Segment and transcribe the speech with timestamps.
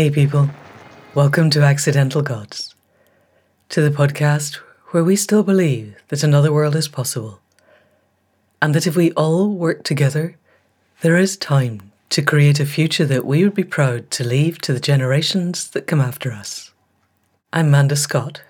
[0.00, 0.48] Hey, people.
[1.14, 2.74] Welcome to Accidental Gods,
[3.68, 4.54] to the podcast
[4.92, 7.42] where we still believe that another world is possible,
[8.62, 10.38] and that if we all work together,
[11.02, 14.72] there is time to create a future that we would be proud to leave to
[14.72, 16.72] the generations that come after us.
[17.52, 18.40] I'm Manda Scott,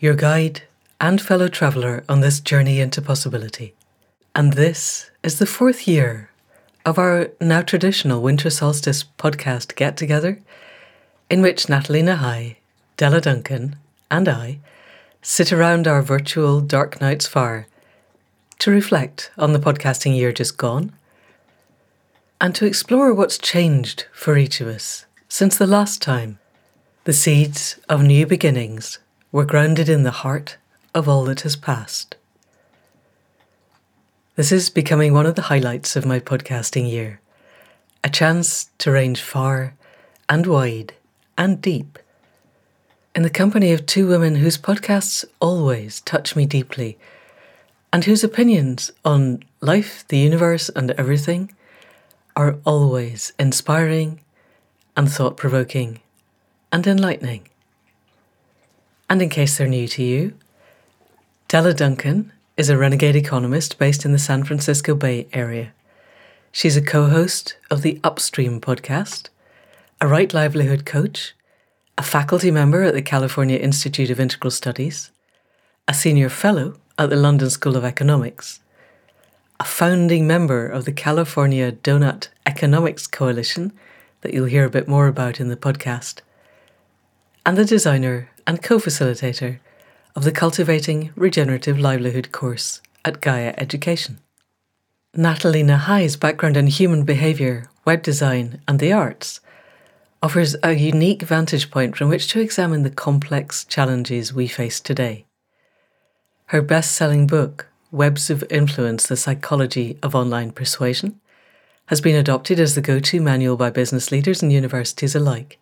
[0.00, 0.64] your guide
[1.00, 3.72] and fellow traveller on this journey into possibility,
[4.34, 6.28] and this is the fourth year
[6.84, 10.42] of our now traditional winter solstice podcast get together
[11.30, 12.56] in which Nathalie Nahai,
[12.96, 13.76] Della Duncan,
[14.10, 14.58] and I
[15.22, 17.68] sit around our virtual Dark Nights fire
[18.58, 20.92] to reflect on the podcasting year just gone
[22.40, 26.38] and to explore what's changed for each of us since the last time
[27.04, 28.98] the seeds of new beginnings
[29.30, 30.56] were grounded in the heart
[30.94, 32.16] of all that has passed.
[34.34, 37.20] This is becoming one of the highlights of my podcasting year
[38.02, 39.74] a chance to range far
[40.28, 40.94] and wide
[41.40, 41.98] and deep.
[43.14, 46.98] In the company of two women whose podcasts always touch me deeply,
[47.90, 51.50] and whose opinions on life, the universe, and everything
[52.36, 54.20] are always inspiring
[54.94, 56.00] and thought provoking
[56.70, 57.48] and enlightening.
[59.08, 60.34] And in case they're new to you,
[61.48, 65.72] Della Duncan is a renegade economist based in the San Francisco Bay Area.
[66.52, 69.30] She's a co host of the Upstream podcast
[70.02, 71.34] a right livelihood coach,
[71.98, 75.10] a faculty member at the California Institute of Integral Studies,
[75.86, 78.60] a senior fellow at the London School of Economics,
[79.58, 83.74] a founding member of the California Doughnut Economics Coalition
[84.22, 86.22] that you'll hear a bit more about in the podcast,
[87.44, 89.58] and the designer and co facilitator
[90.16, 94.18] of the Cultivating Regenerative Livelihood course at Gaia Education.
[95.14, 99.40] Nathalie Nahai's background in human behaviour, web design, and the arts
[100.22, 105.24] offers a unique vantage point from which to examine the complex challenges we face today.
[106.46, 111.20] Her best selling book, Webs of Influence The Psychology of Online Persuasion,
[111.86, 115.58] has been adopted as the go to manual by business leaders and universities alike.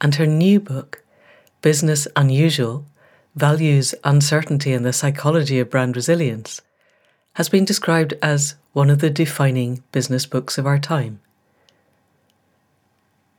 [0.00, 1.02] And her new book,
[1.62, 2.84] Business Unusual
[3.34, 6.60] Values, Uncertainty, and the Psychology of Brand Resilience,
[7.34, 11.20] has been described as one of the defining business books of our time.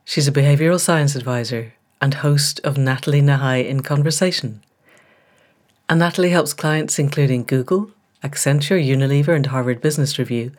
[0.04, 4.62] She's a behavioral science advisor and host of Nathalie Nahai in Conversation.
[5.88, 7.90] And Nathalie helps clients, including Google,
[8.22, 10.52] Accenture, Unilever, and Harvard Business Review,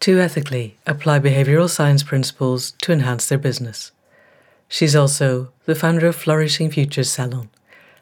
[0.00, 3.92] to ethically apply behavioral science principles to enhance their business.
[4.68, 7.48] She's also the founder of Flourishing Futures Salon,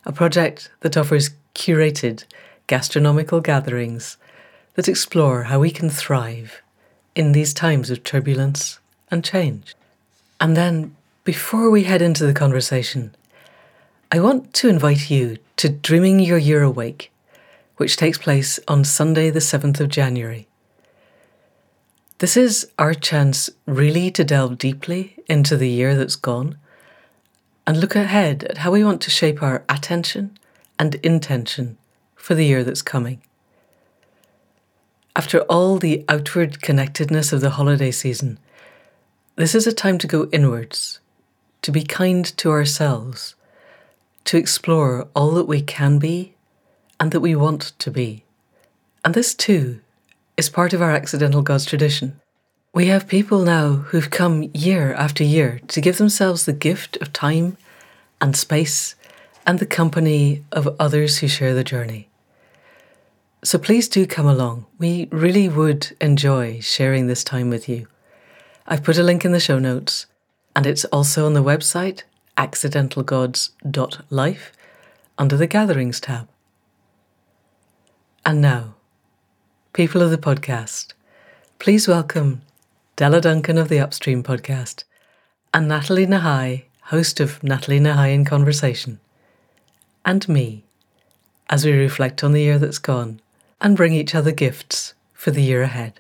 [0.05, 2.25] a project that offers curated
[2.67, 4.17] gastronomical gatherings
[4.75, 6.63] that explore how we can thrive
[7.15, 8.81] in these times of turbulence
[9.11, 9.75] and change.
[10.41, 13.15] And then, before we head into the conversation,
[14.11, 17.13] I want to invite you to Dreaming Your Year Awake,
[17.77, 20.49] which takes place on Sunday, the 7th of January.
[22.19, 26.57] This is our chance really to delve deeply into the year that's gone
[27.67, 30.39] and look ahead at how we want to shape our attention
[30.79, 31.77] and intention
[32.17, 33.23] for the year that's coming.
[35.15, 38.39] After all the outward connectedness of the holiday season,
[39.41, 41.01] this is a time to go inwards,
[41.63, 43.35] to be kind to ourselves,
[44.25, 46.35] to explore all that we can be
[47.01, 48.25] and that we want to be.
[49.03, 49.81] And this too
[50.37, 52.21] is part of our accidental gods tradition.
[52.75, 57.11] We have people now who've come year after year to give themselves the gift of
[57.13, 57.57] time
[58.21, 58.95] and space
[59.47, 62.11] and the company of others who share the journey.
[63.43, 64.67] So please do come along.
[64.79, 67.89] We really would enjoy sharing this time with you.
[68.73, 70.07] I've put a link in the show notes,
[70.55, 72.05] and it's also on the website
[72.39, 74.53] accidentalgods.life
[75.19, 76.29] under the Gatherings tab.
[78.25, 78.77] And now,
[79.73, 80.93] people of the podcast,
[81.59, 82.43] please welcome
[82.95, 84.85] Della Duncan of the Upstream podcast
[85.53, 89.01] and Nathalie Nahai, host of Nathalie Nahai in Conversation,
[90.05, 90.63] and me,
[91.49, 93.21] as we reflect on the year that's gone
[93.61, 96.00] and bring each other gifts for the year ahead.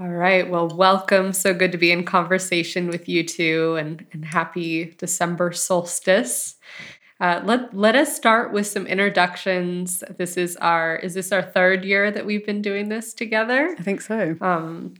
[0.00, 0.48] All right.
[0.48, 1.32] Well, welcome.
[1.32, 6.54] So good to be in conversation with you two and, and happy December solstice.
[7.20, 10.04] Uh, let let us start with some introductions.
[10.16, 13.74] This is our is this our third year that we've been doing this together?
[13.76, 14.36] I think so.
[14.40, 14.94] Um,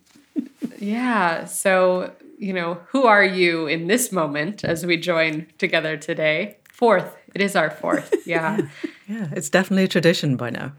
[0.80, 1.44] yeah.
[1.44, 6.56] So you know, who are you in this moment as we join together today?
[6.72, 7.14] Fourth.
[7.36, 8.12] It is our fourth.
[8.26, 8.56] Yeah.
[8.58, 8.66] yeah.
[9.06, 9.28] yeah.
[9.30, 10.72] It's definitely a tradition by now.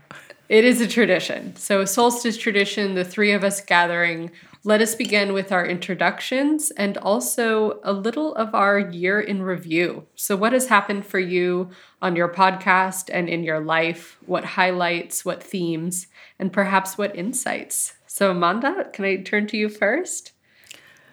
[0.49, 1.55] It is a tradition.
[1.55, 4.31] So, a solstice tradition, the three of us gathering
[4.63, 10.07] Let us begin with our introductions and also a little of our year in review.
[10.15, 11.69] So, what has happened for you
[12.01, 14.17] on your podcast and in your life?
[14.25, 16.07] What highlights, what themes,
[16.39, 17.93] and perhaps what insights?
[18.07, 20.31] So, Manda, can I turn to you first?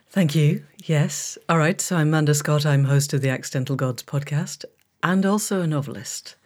[0.09, 0.65] Thank you.
[0.85, 1.37] Yes.
[1.47, 1.79] All right.
[1.79, 2.65] So, I'm Manda Scott.
[2.65, 4.65] I'm host of the Accidental Gods podcast
[5.03, 6.37] and also a novelist.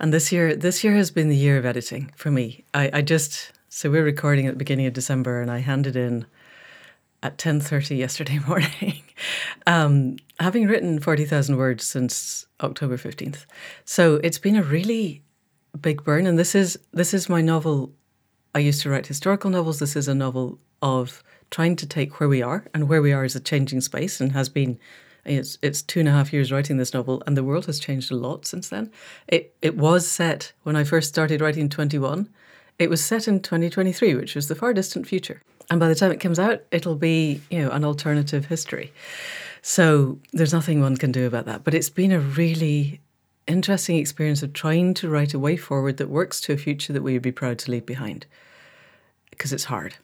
[0.00, 2.64] And this year, this year has been the year of editing for me.
[2.72, 6.24] I, I just so we're recording at the beginning of December, and I handed in
[7.22, 9.02] at ten thirty yesterday morning,
[9.66, 13.44] um, having written forty thousand words since October fifteenth.
[13.84, 15.22] So it's been a really
[15.78, 17.92] big burn, and this is this is my novel.
[18.54, 19.80] I used to write historical novels.
[19.80, 23.26] This is a novel of trying to take where we are, and where we are
[23.26, 24.78] is a changing space, and has been.
[25.24, 28.10] It's, it's two and a half years writing this novel, and the world has changed
[28.10, 28.90] a lot since then.
[29.28, 32.28] It it was set when I first started writing twenty one
[32.80, 35.42] it was set in 2023, which was the far distant future.
[35.70, 38.90] And by the time it comes out, it'll be, you know, an alternative history.
[39.60, 41.62] So there's nothing one can do about that.
[41.62, 43.00] But it's been a really
[43.46, 47.02] interesting experience of trying to write a way forward that works to a future that
[47.02, 48.24] we would be proud to leave behind.
[49.28, 49.96] Because it's hard.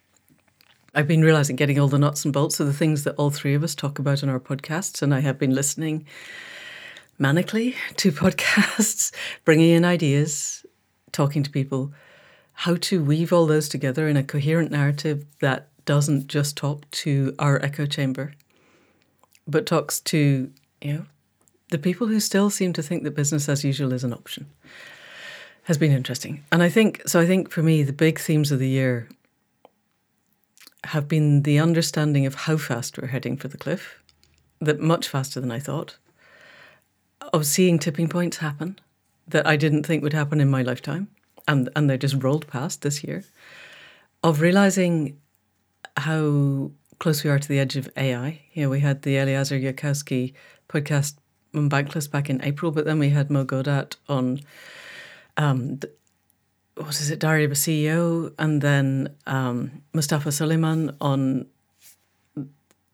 [0.96, 3.52] I've been realizing getting all the nuts and bolts of the things that all three
[3.52, 6.06] of us talk about in our podcasts, and I have been listening
[7.20, 9.12] manically to podcasts,
[9.44, 10.64] bringing in ideas,
[11.12, 11.92] talking to people,
[12.54, 17.34] how to weave all those together in a coherent narrative that doesn't just talk to
[17.38, 18.32] our echo chamber,
[19.46, 20.50] but talks to,
[20.80, 21.04] you know,
[21.68, 24.46] the people who still seem to think that business as usual is an option
[25.64, 26.44] has been interesting.
[26.52, 29.08] And I think so I think for me the big themes of the year
[30.86, 34.02] have been the understanding of how fast we're heading for the cliff,
[34.60, 35.96] that much faster than I thought,
[37.32, 38.78] of seeing tipping points happen
[39.28, 41.08] that I didn't think would happen in my lifetime
[41.48, 43.24] and and they just rolled past this year,
[44.22, 45.18] of realizing
[45.96, 48.40] how close we are to the edge of AI.
[48.52, 50.34] You know, we had the Eliezer Yudkowsky
[50.68, 51.16] podcast
[51.54, 54.40] on Bankless back in April, but then we had Mo Gawdat on
[55.36, 55.80] um,
[56.76, 61.46] what is it, Diary of a CEO, and then um, Mustafa Suleyman on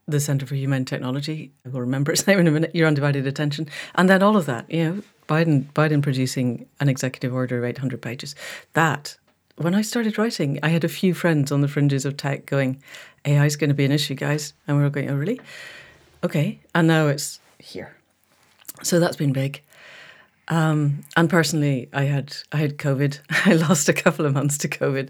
[0.06, 1.52] the Center for Humane Technology.
[1.66, 2.74] I will remember its name in a minute.
[2.74, 4.70] Your undivided attention, and then all of that.
[4.70, 8.34] You know, Biden Biden producing an executive order of 800 pages.
[8.74, 9.16] That
[9.56, 12.82] when I started writing, I had a few friends on the fringes of tech going,
[13.24, 14.54] AI is going to be an issue, guys.
[14.66, 15.40] And we were going, oh, really?
[16.24, 16.60] Okay.
[16.74, 17.96] And now it's here.
[18.82, 19.62] So that's been big.
[20.48, 23.18] Um, and personally, I had I had COVID.
[23.46, 25.08] I lost a couple of months to COVID,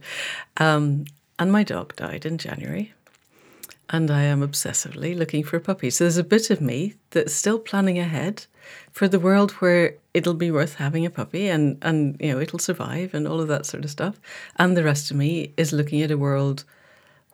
[0.59, 1.07] um,
[1.39, 2.93] and my dog died in January.
[3.91, 5.91] And I am obsessively looking for a puppy.
[5.91, 8.47] So there's a bit of me that's still planning ahead
[8.91, 12.59] for the world where it'll be worth having a puppy and and you know it'll
[12.59, 14.21] survive and all of that sort of stuff
[14.57, 16.65] and the rest of me is looking at a world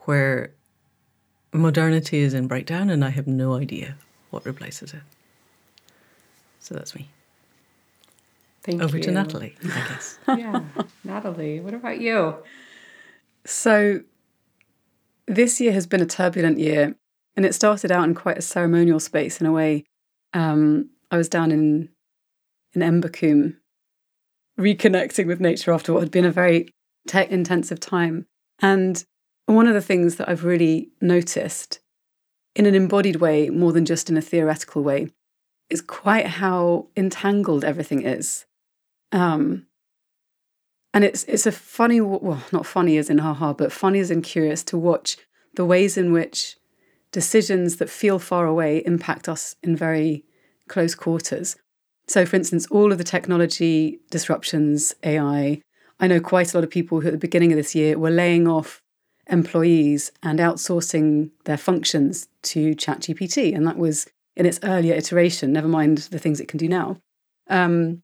[0.00, 0.50] where
[1.52, 3.96] modernity is in breakdown and i have no idea
[4.30, 5.02] what replaces it
[6.60, 7.08] so that's me
[8.68, 9.04] Thank over you.
[9.04, 10.62] to nathalie i guess yeah
[11.04, 12.36] nathalie what about you
[13.46, 14.00] so
[15.26, 16.94] this year has been a turbulent year
[17.36, 19.84] and it started out in quite a ceremonial space in a way
[20.34, 21.88] um, I was down in
[22.74, 23.56] in Invercombe,
[24.58, 26.68] reconnecting with nature after what had been a very
[27.06, 28.26] tech intensive time.
[28.60, 29.02] And
[29.46, 31.80] one of the things that I've really noticed
[32.54, 35.08] in an embodied way, more than just in a theoretical way,
[35.70, 38.44] is quite how entangled everything is.
[39.12, 39.66] Um,
[40.94, 44.22] and it's it's a funny, well, not funny as in haha, but funny as in
[44.22, 45.16] curious to watch
[45.54, 46.56] the ways in which
[47.12, 50.24] decisions that feel far away impact us in very
[50.68, 51.56] close quarters.
[52.06, 55.60] So, for instance, all of the technology disruptions, AI,
[56.00, 58.10] I know quite a lot of people who at the beginning of this year were
[58.10, 58.82] laying off
[59.28, 63.54] employees and outsourcing their functions to ChatGPT.
[63.54, 66.96] And that was in its earlier iteration, never mind the things it can do now.
[67.48, 68.02] Um,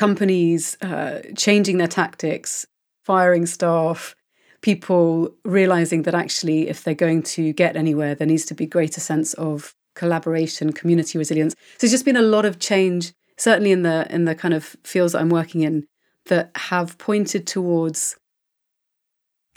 [0.00, 2.66] companies uh, changing their tactics,
[3.04, 4.14] firing staff,
[4.62, 8.98] people realizing that actually, if they're going to get anywhere, there needs to be greater
[8.98, 11.52] sense of collaboration, community resilience.
[11.52, 14.74] So there's just been a lot of change, certainly in the in the kind of
[14.84, 15.86] fields that I'm working in,
[16.30, 18.16] that have pointed towards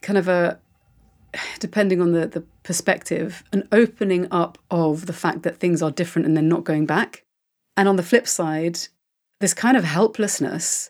[0.02, 0.60] kind of a
[1.60, 6.26] depending on the, the perspective, an opening up of the fact that things are different
[6.26, 7.24] and they're not going back.
[7.78, 8.80] And on the flip side,
[9.44, 10.90] this kind of helplessness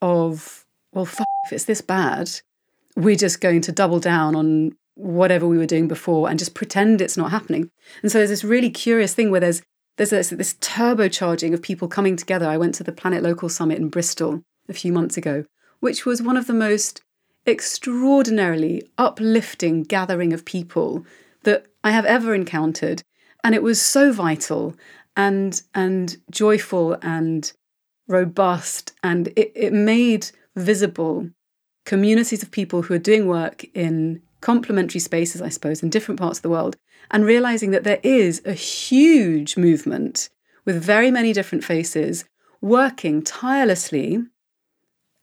[0.00, 2.30] of, well, f- if it's this bad,
[2.94, 7.00] we're just going to double down on whatever we were doing before and just pretend
[7.00, 7.68] it's not happening.
[8.02, 9.62] And so there's this really curious thing where there's
[9.96, 12.46] there's this, this turbocharging of people coming together.
[12.46, 15.44] I went to the Planet Local Summit in Bristol a few months ago,
[15.80, 17.02] which was one of the most
[17.48, 21.04] extraordinarily uplifting gathering of people
[21.42, 23.02] that I have ever encountered.
[23.42, 24.76] And it was so vital
[25.16, 27.52] and and joyful and
[28.08, 31.28] robust and it, it made visible
[31.84, 36.38] communities of people who are doing work in complementary spaces, I suppose, in different parts
[36.38, 36.76] of the world,
[37.10, 40.28] and realizing that there is a huge movement
[40.64, 42.24] with very many different faces
[42.60, 44.24] working tirelessly.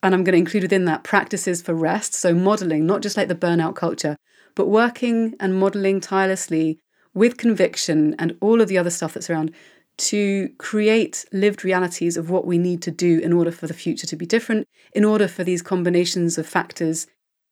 [0.01, 2.13] And I'm going to include within that practices for rest.
[2.13, 4.17] So, modeling, not just like the burnout culture,
[4.55, 6.79] but working and modeling tirelessly
[7.13, 9.53] with conviction and all of the other stuff that's around
[9.97, 14.07] to create lived realities of what we need to do in order for the future
[14.07, 17.07] to be different, in order for these combinations of factors,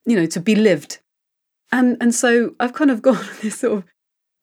[0.05, 0.99] you know, to be lived.
[1.71, 3.83] And and so I've kind of gone on this sort of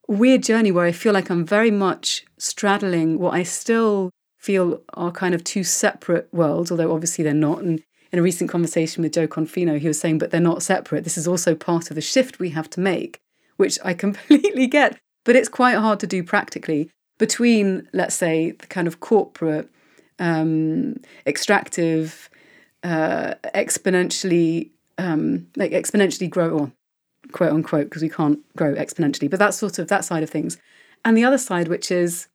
[0.07, 5.11] weird journey where I feel like I'm very much straddling what I still feel are
[5.11, 7.61] kind of two separate worlds, although obviously they're not.
[7.61, 11.03] And in a recent conversation with Jo Confino, he was saying, but they're not separate.
[11.03, 13.19] This is also part of the shift we have to make,
[13.57, 14.97] which I completely get.
[15.25, 16.89] But it's quite hard to do practically
[17.19, 19.69] between, let's say, the kind of corporate,
[20.17, 20.95] um,
[21.27, 22.29] extractive,
[22.83, 26.71] uh, exponentially, um, like exponentially grow, or
[27.31, 30.57] quote unquote, because we can't grow exponentially, but that's sort of that side of things.
[31.05, 32.27] And the other side, which is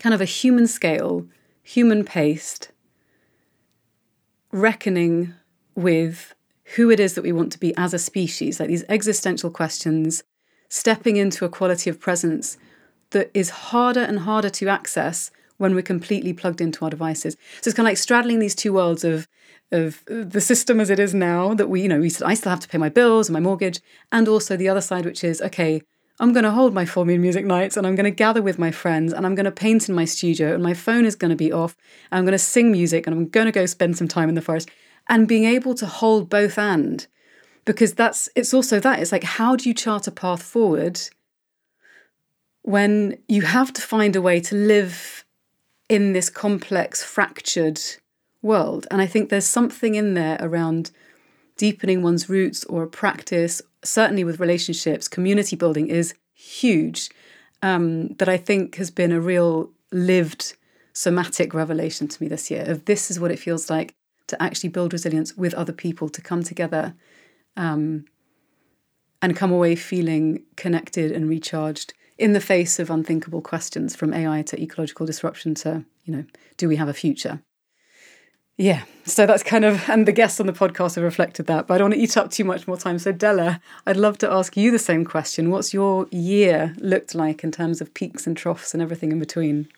[0.00, 1.26] kind of a human scale,
[1.62, 2.72] human paced,
[4.50, 5.34] reckoning
[5.74, 6.34] with
[6.76, 10.22] who it is that we want to be as a species, like these existential questions,
[10.70, 12.56] stepping into a quality of presence
[13.14, 17.34] that is harder and harder to access when we're completely plugged into our devices.
[17.60, 19.26] So it's kind of like straddling these two worlds of
[19.72, 22.60] of the system as it is now that we, you know, we I still have
[22.60, 23.80] to pay my bills and my mortgage,
[24.12, 25.80] and also the other side, which is okay,
[26.20, 28.58] I'm going to hold my full moon music nights and I'm going to gather with
[28.58, 31.30] my friends and I'm going to paint in my studio and my phone is going
[31.30, 31.76] to be off
[32.10, 34.36] and I'm going to sing music and I'm going to go spend some time in
[34.36, 34.70] the forest
[35.08, 37.06] and being able to hold both and
[37.64, 41.00] because that's it's also that it's like how do you chart a path forward
[42.64, 45.24] when you have to find a way to live
[45.88, 47.80] in this complex fractured
[48.42, 50.90] world and i think there's something in there around
[51.56, 57.10] deepening one's roots or a practice certainly with relationships, community building is huge.
[57.62, 60.54] Um, that I think has been a real lived
[60.92, 63.94] somatic revelation to me this year of this is what it feels like
[64.26, 66.94] to actually build resilience with other people, to come together
[67.56, 68.04] um,
[69.22, 74.42] and come away feeling connected and recharged in the face of unthinkable questions from AI
[74.42, 76.24] to ecological disruption to, you know,
[76.56, 77.40] do we have a future?
[78.56, 81.74] Yeah, so that's kind of, and the guests on the podcast have reflected that, but
[81.74, 83.00] I don't want to eat up too much more time.
[83.00, 85.50] So, Della, I'd love to ask you the same question.
[85.50, 89.68] What's your year looked like in terms of peaks and troughs and everything in between?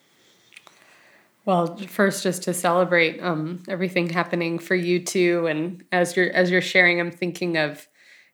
[1.47, 6.51] Well, first, just to celebrate um, everything happening for you too, and as you're as
[6.51, 7.87] you're sharing, I'm thinking of,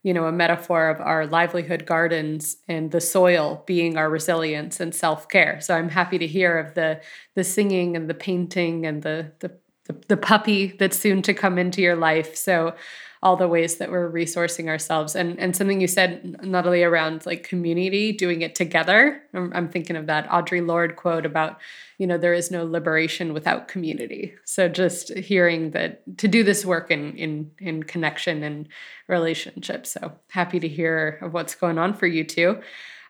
[0.02, 4.94] you know, a metaphor of our livelihood gardens and the soil being our resilience and
[4.94, 5.60] self care.
[5.60, 7.00] So I'm happy to hear of the
[7.34, 9.52] the singing and the painting and the the
[9.86, 12.36] the, the puppy that's soon to come into your life.
[12.36, 12.74] So
[13.22, 15.14] all the ways that we're resourcing ourselves.
[15.14, 19.22] And and something you said only around like community doing it together.
[19.32, 21.58] I'm, I'm, thinking of that audre lorde quote about
[21.98, 24.34] you know there is no liberation without community.
[24.44, 28.68] So just hearing that to do this work in in in connection and
[29.06, 29.86] relationship.
[29.86, 32.60] So happy to hear of what's going on for you too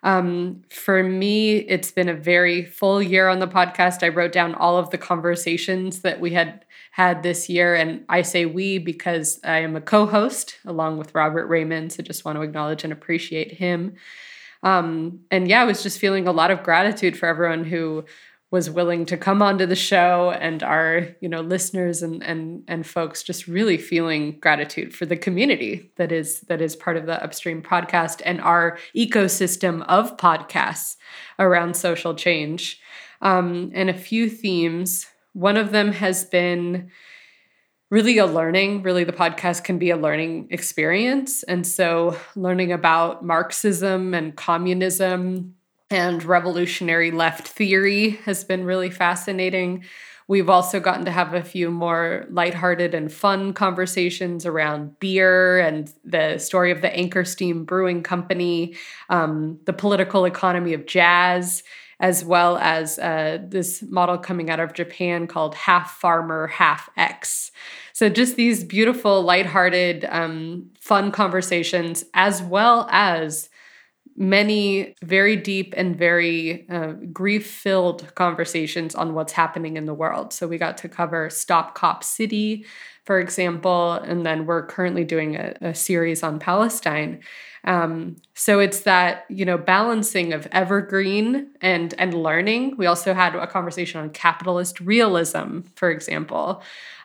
[0.03, 4.03] um, for me, it's been a very full year on the podcast.
[4.03, 7.75] I wrote down all of the conversations that we had had this year.
[7.75, 11.93] And I say we because I am a co host along with Robert Raymond.
[11.93, 13.95] So just want to acknowledge and appreciate him.
[14.65, 18.05] Um, and yeah, I was just feeling a lot of gratitude for everyone who
[18.53, 22.87] was willing to come onto the show and our you know listeners and and and
[22.87, 27.25] folks just really feeling gratitude for the community that is that is part of the
[27.25, 30.97] upstream podcast and our ecosystem of podcasts
[31.41, 32.79] around social change.
[33.23, 35.07] Um, and a few themes.
[35.33, 36.91] One of them has been
[37.89, 41.43] really a learning really the podcast can be a learning experience.
[41.43, 45.55] And so learning about marxism and communism
[45.93, 49.85] and revolutionary left theory has been really fascinating.
[50.29, 55.93] We've also gotten to have a few more lighthearted and fun conversations around beer and
[56.05, 58.75] the story of the Anchor Steam Brewing Company,
[59.11, 61.63] um, the political economy of jazz,
[62.01, 67.53] as well as uh, this model coming out of Japan called Half Farmer, Half X.
[67.93, 73.51] So, just these beautiful, lighthearted, um, fun conversations, as well as
[74.17, 80.33] many very deep and very uh, grief filled conversations on what's happening in the world.
[80.33, 82.67] So we got to cover Stop Cop City,
[83.05, 87.21] for example, and then we're currently doing a, a series on Palestine.
[87.65, 92.77] Um, so it's that you know balancing of evergreen and and learning.
[92.77, 96.63] We also had a conversation on capitalist realism, for example,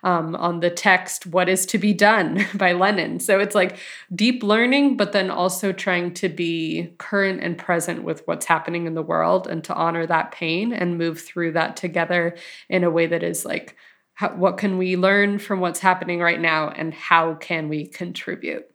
[0.07, 3.19] um, on the text "What is to be done" by Lenin.
[3.19, 3.77] So it's like
[4.15, 8.95] deep learning, but then also trying to be current and present with what's happening in
[8.95, 12.37] the world and to honor that pain and move through that together
[12.69, 13.75] in a way that is like
[14.13, 18.65] how, what can we learn from what's happening right now and how can we contribute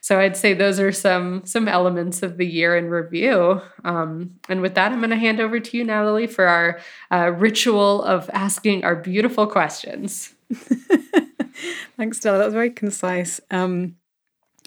[0.00, 3.60] so I'd say those are some some elements of the year in review.
[3.84, 6.80] Um, and with that, I'm going to hand over to you, Nathalie, for our
[7.12, 10.34] uh, ritual of asking our beautiful questions.
[11.96, 12.38] Thanks, Della.
[12.38, 13.40] That was very concise.
[13.50, 13.96] Um,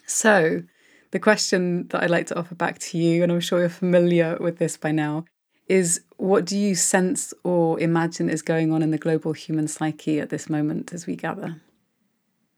[0.05, 0.63] so,
[1.11, 4.37] the question that I'd like to offer back to you, and I'm sure you're familiar
[4.39, 5.25] with this by now,
[5.67, 10.19] is what do you sense or imagine is going on in the global human psyche
[10.19, 11.61] at this moment as we gather?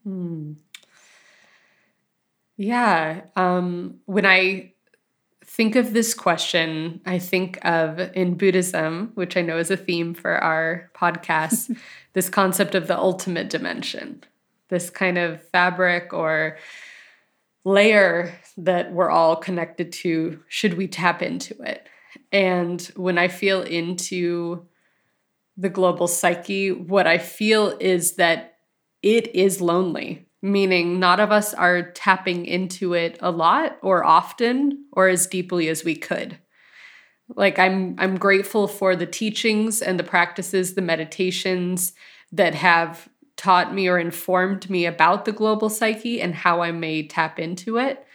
[0.03, 0.53] Hmm.
[2.58, 3.22] Yeah.
[3.36, 4.75] Um, when I
[5.48, 10.14] think of this question, I think of in Buddhism, which I know is a theme
[10.14, 11.78] for our podcast,
[12.14, 14.24] this concept of the ultimate dimension,
[14.70, 16.58] this kind of fabric or
[17.64, 21.88] layer that we're all connected to, should we tap into it?
[22.32, 24.66] And when I feel into
[25.58, 28.58] the global psyche, what I feel is that
[29.02, 34.86] it is lonely meaning not of us are tapping into it a lot or often
[34.92, 36.38] or as deeply as we could.
[37.36, 41.94] Like i'm i'm grateful for the teachings and the practices the meditations
[42.32, 47.08] that have taught me or informed me about the global psyche and how i may
[47.08, 48.06] tap into it.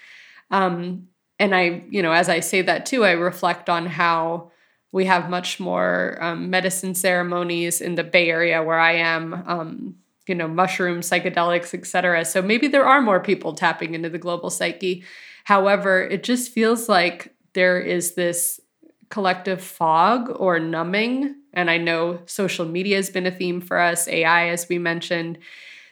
[0.52, 1.08] Um,
[1.40, 4.52] and i you know as i say that too i reflect on how
[4.92, 9.94] we have much more um, medicine ceremonies in the bay area where i am um,
[10.30, 12.24] you know, mushrooms, psychedelics, etc.
[12.24, 15.02] So maybe there are more people tapping into the global psyche.
[15.42, 18.60] However, it just feels like there is this
[19.08, 21.34] collective fog or numbing.
[21.52, 25.38] And I know social media has been a theme for us, AI, as we mentioned.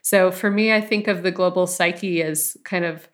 [0.02, 3.08] So for me, I think of the global psyche as kind of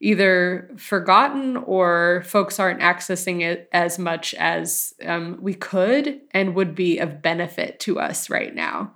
[0.00, 6.74] either forgotten or folks aren't accessing it as much as um, we could and would
[6.74, 8.92] be of benefit to us right now.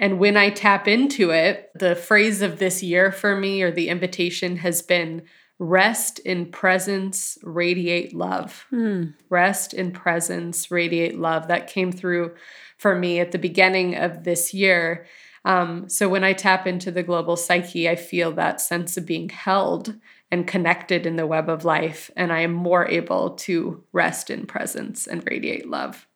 [0.00, 3.90] And when I tap into it, the phrase of this year for me or the
[3.90, 5.22] invitation has been
[5.58, 8.64] rest in presence, radiate love.
[8.72, 9.12] Mm.
[9.28, 11.48] Rest in presence, radiate love.
[11.48, 12.34] That came through
[12.78, 15.04] for me at the beginning of this year.
[15.44, 19.28] Um, so when I tap into the global psyche, I feel that sense of being
[19.28, 19.96] held
[20.30, 22.10] and connected in the web of life.
[22.16, 26.08] And I am more able to rest in presence and radiate love.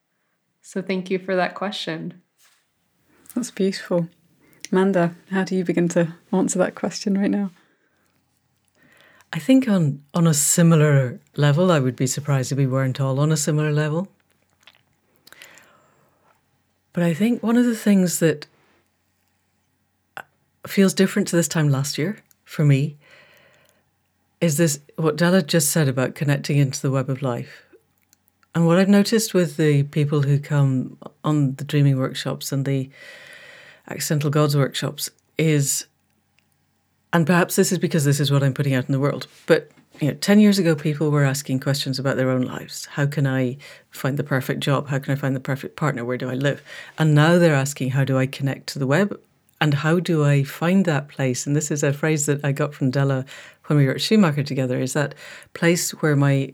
[0.62, 2.22] So thank you for that question.
[3.34, 4.08] That's beautiful.
[4.70, 7.50] Manda, how do you begin to answer that question right now?
[9.32, 13.18] I think on on a similar level, I would be surprised if we weren't all
[13.18, 14.08] on a similar level.
[16.92, 18.46] But I think one of the things that
[20.16, 20.22] uh,
[20.66, 22.96] feels different to this time last year for me
[24.40, 27.66] is this what Della just said about connecting into the web of life.
[28.54, 32.88] And what I've noticed with the people who come on the dreaming workshops and the
[33.88, 35.86] accidental gods workshops is
[37.12, 39.70] and perhaps this is because this is what I'm putting out in the world, but
[40.00, 42.86] you know, 10 years ago, people were asking questions about their own lives.
[42.86, 43.56] How can I
[43.90, 44.88] find the perfect job?
[44.88, 46.04] How can I find the perfect partner?
[46.04, 46.62] Where do I live?
[46.98, 49.20] And now they're asking, how do I connect to the web?
[49.60, 51.46] And how do I find that place?
[51.46, 53.24] And this is a phrase that I got from Della
[53.66, 55.14] when we were at Schumacher together is that
[55.54, 56.52] place where my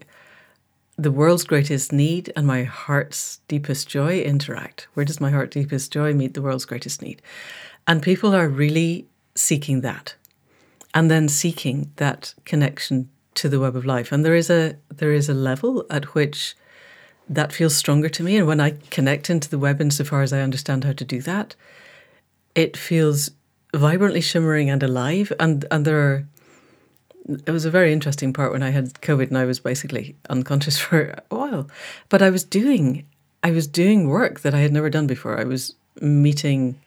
[1.03, 4.87] the world's greatest need and my heart's deepest joy interact.
[4.93, 7.23] Where does my heart deepest joy meet the world's greatest need?
[7.87, 10.15] And people are really seeking that.
[10.93, 14.13] And then seeking that connection to the web of life.
[14.13, 16.55] And there is a there is a level at which
[17.29, 18.37] that feels stronger to me.
[18.37, 21.55] And when I connect into the web insofar as I understand how to do that,
[22.55, 23.31] it feels
[23.75, 25.33] vibrantly shimmering and alive.
[25.39, 26.27] And and there are
[27.29, 30.79] it was a very interesting part when I had COVID and I was basically unconscious
[30.85, 31.69] for a while.
[32.09, 33.07] But I was doing
[33.43, 35.41] I was doing work that I had never done before.
[35.41, 36.79] I was meeting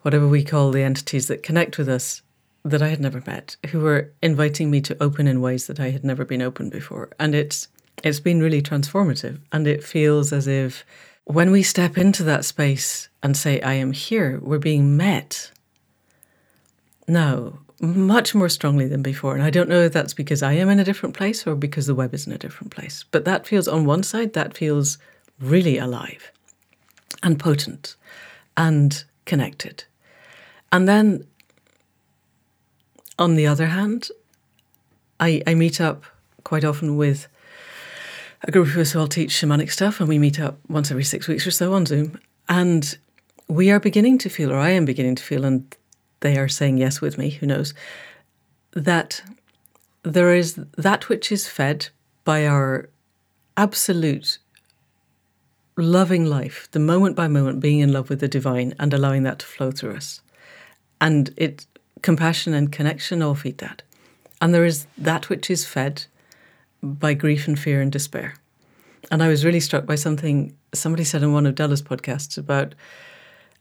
[0.00, 2.22] whatever we call the entities that connect with us
[2.64, 5.90] that I had never met, who were inviting me to open in ways that I
[5.90, 7.10] had never been open before.
[7.18, 7.68] And it's
[8.02, 9.38] it's been really transformative.
[9.52, 10.84] And it feels as if
[11.24, 15.50] when we step into that space and say, I am here, we're being met.
[17.06, 19.34] Now, much more strongly than before.
[19.34, 21.86] And I don't know if that's because I am in a different place or because
[21.86, 23.04] the web is in a different place.
[23.10, 24.98] But that feels, on one side, that feels
[25.40, 26.30] really alive
[27.22, 27.96] and potent
[28.56, 29.84] and connected.
[30.70, 31.26] And then
[33.18, 34.08] on the other hand,
[35.20, 36.04] I, I meet up
[36.44, 37.28] quite often with
[38.42, 41.04] a group of us who all teach shamanic stuff, and we meet up once every
[41.04, 42.20] six weeks or so on Zoom.
[42.48, 42.96] And
[43.48, 45.74] we are beginning to feel, or I am beginning to feel, and
[46.24, 47.74] they are saying yes with me, who knows,
[48.72, 49.22] that
[50.02, 51.88] there is that which is fed
[52.24, 52.88] by our
[53.58, 54.38] absolute
[55.76, 59.40] loving life, the moment by moment being in love with the divine and allowing that
[59.40, 60.22] to flow through us.
[60.98, 61.66] And it
[62.00, 63.82] compassion and connection all feed that.
[64.40, 66.06] And there is that which is fed
[66.82, 68.34] by grief and fear and despair.
[69.10, 72.74] And I was really struck by something somebody said in one of Della's podcasts about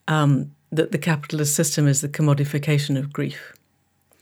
[0.07, 3.53] um, that the capitalist system is the commodification of grief,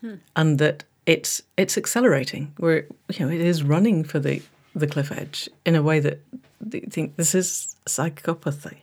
[0.02, 0.16] hmm.
[0.36, 2.54] and that it's it's accelerating.
[2.58, 4.42] Where you know it is running for the
[4.76, 6.22] the cliff edge in a way that
[6.72, 8.78] you think this is psychopathy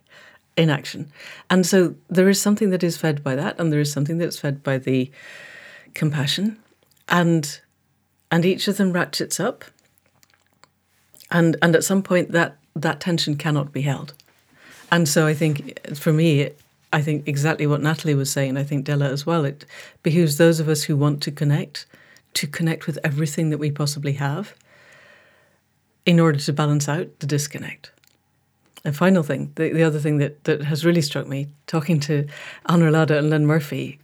[0.56, 1.10] in action.
[1.48, 4.38] And so there is something that is fed by that, and there is something that's
[4.38, 5.10] fed by the
[5.94, 6.58] compassion,
[7.08, 7.60] and
[8.30, 9.64] and each of them ratchets up
[11.30, 14.14] and and at some point that that tension cannot be held
[14.90, 16.50] and so i think for me
[16.92, 19.44] i think exactly what nathalie was saying i think della as well.
[19.44, 19.64] It
[20.02, 21.86] behooves those of us who want to connect
[22.34, 24.54] to connect with everything that we possibly have
[26.04, 27.90] in order to balance out the disconnect.
[28.84, 32.26] And final thing the, the other thing that, that has really struck me talking to
[32.66, 33.98] Anna Lada and Len Murphy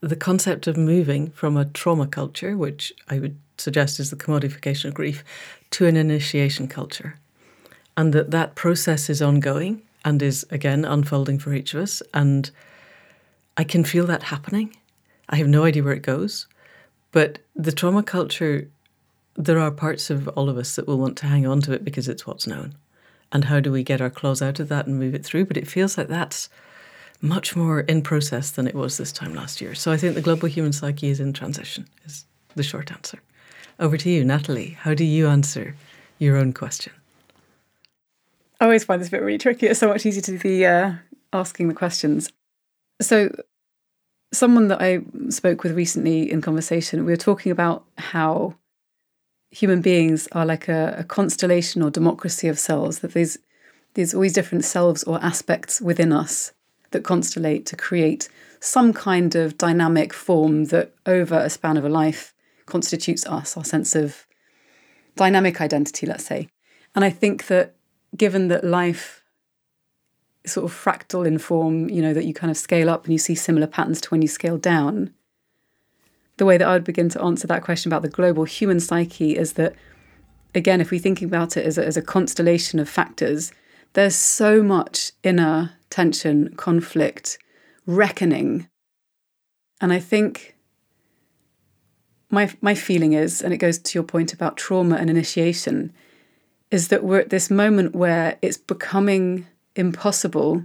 [0.00, 4.86] the concept of moving from a trauma culture which i would suggest is the commodification
[4.86, 5.24] of grief
[5.70, 7.18] to an initiation culture.
[7.96, 12.02] And that that process is ongoing and is again unfolding for each of us.
[12.14, 12.50] And
[13.56, 14.76] I can feel that happening.
[15.28, 16.46] I have no idea where it goes.
[17.12, 18.68] But the trauma culture,
[19.36, 21.84] there are parts of all of us that will want to hang on to it
[21.84, 22.74] because it's what's known.
[23.32, 25.46] And how do we get our claws out of that and move it through?
[25.46, 26.48] But it feels like that's
[27.20, 29.74] much more in process than it was this time last year.
[29.74, 33.18] So I think the global human psyche is in transition, is the short answer.
[33.80, 34.76] Over to you, Nathalie.
[34.80, 35.74] How do you answer
[36.18, 36.92] your own question?
[38.60, 39.66] I always find this bit really tricky.
[39.66, 40.94] It's so much easier to be uh,
[41.32, 42.30] asking the questions.
[43.00, 43.30] So,
[44.32, 48.56] someone that I spoke with recently in conversation, we were talking about how
[49.50, 53.38] human beings are like a, a constellation or democracy of selves, that there's,
[53.94, 56.52] there's always different selves or aspects within us
[56.90, 58.28] that constellate to create
[58.60, 62.34] some kind of dynamic form that over a span of a life
[62.66, 64.26] constitutes us, our sense of
[65.16, 66.48] dynamic identity, let's say.
[66.94, 67.76] And I think that
[68.16, 69.24] given that life
[70.44, 73.12] is sort of fractal in form, you know, that you kind of scale up and
[73.12, 75.12] you see similar patterns to when you scale down,
[76.38, 79.36] the way that I would begin to answer that question about the global human psyche
[79.36, 79.74] is that,
[80.54, 83.52] again, if we're thinking about it as a, as a constellation of factors,
[83.92, 87.38] there's so much inner tension, conflict,
[87.86, 88.68] reckoning.
[89.80, 90.56] And I think
[92.30, 95.92] my my feeling is, and it goes to your point about trauma and initiation,
[96.70, 100.64] is that we're at this moment where it's becoming impossible,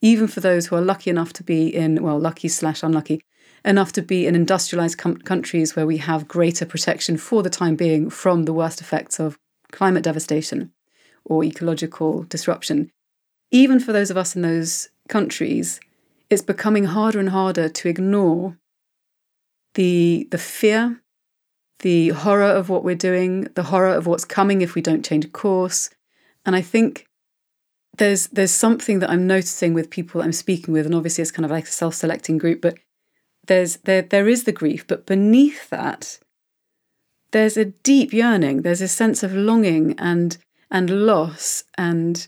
[0.00, 3.22] even for those who are lucky enough to be in well, lucky slash unlucky,
[3.64, 7.76] enough to be in industrialized com- countries where we have greater protection for the time
[7.76, 9.38] being from the worst effects of
[9.70, 10.72] climate devastation
[11.24, 12.90] or ecological disruption.
[13.50, 15.80] Even for those of us in those countries,
[16.30, 18.56] it's becoming harder and harder to ignore
[19.74, 21.01] the the fear
[21.80, 25.32] the horror of what we're doing, the horror of what's coming if we don't change
[25.32, 25.90] course.
[26.46, 27.06] And I think
[27.98, 31.44] there's there's something that I'm noticing with people I'm speaking with, and obviously it's kind
[31.44, 32.78] of like a self-selecting group, but
[33.46, 36.18] there's there there is the grief, but beneath that,
[37.32, 38.62] there's a deep yearning.
[38.62, 40.38] There's a sense of longing and
[40.70, 42.26] and loss and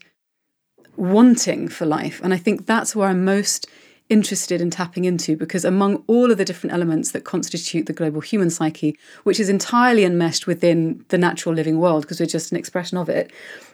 [0.97, 2.21] wanting for life.
[2.23, 3.67] And I think that's where I'm most
[4.15, 8.21] interested in tapping into because among all of the different elements that constitute the global
[8.21, 12.57] human psyche, which is entirely enmeshed within the natural living world because we're just an
[12.57, 13.33] expression of it,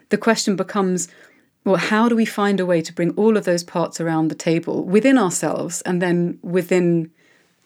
[0.08, 1.08] the question becomes
[1.66, 4.34] well, how do we find a way to bring all of those parts around the
[4.34, 7.10] table within ourselves and then within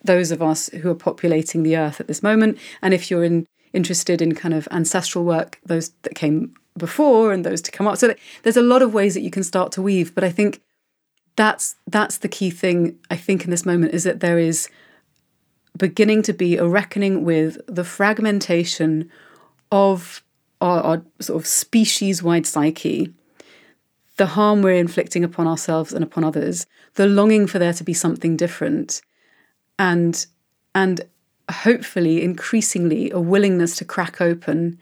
[0.03, 2.57] those of us who are populating the earth at this moment?
[2.81, 7.45] And if you're in, interested in kind of ancestral work, those that came before and
[7.45, 7.97] those to come up.
[7.97, 10.61] So there's a lot of ways that you can start to weave, but I think
[11.35, 14.69] that's that's the key thing I think in this moment is that there is
[15.77, 19.09] beginning to be a reckoning with the fragmentation
[19.71, 20.23] of
[20.61, 23.13] our, our sort of species-wide psyche,
[24.15, 27.93] the harm we're inflicting upon ourselves and upon others, the longing for there to be
[27.93, 29.01] something different,
[29.77, 30.25] and
[30.73, 31.01] and
[31.51, 34.79] hopefully increasingly a willingness to crack open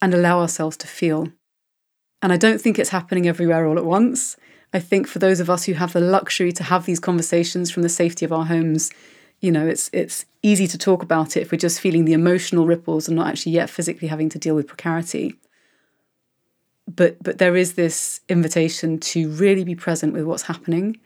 [0.00, 1.28] and allow ourselves to feel.
[2.22, 4.36] And I don't think it's happening everywhere all at once.
[4.74, 7.84] I think for those of us who have the luxury to have these conversations from
[7.84, 8.90] the safety of our homes,
[9.40, 12.66] you know, it's it's easy to talk about it if we're just feeling the emotional
[12.66, 15.36] ripples and not actually yet physically having to deal with precarity.
[16.92, 20.98] But but there is this invitation to really be present with what's happening.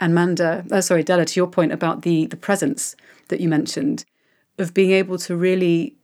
[0.00, 2.96] And Manda, oh, sorry, Della, to your point about the the presence
[3.28, 4.04] that you mentioned,
[4.58, 5.94] of being able to really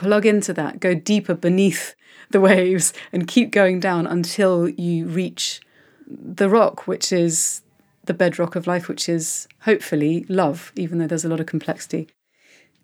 [0.00, 1.94] plug into that, go deeper beneath
[2.30, 5.60] the waves, and keep going down until you reach
[6.06, 7.62] the rock, which is
[8.04, 12.08] the bedrock of life, which is hopefully love, even though there's a lot of complexity.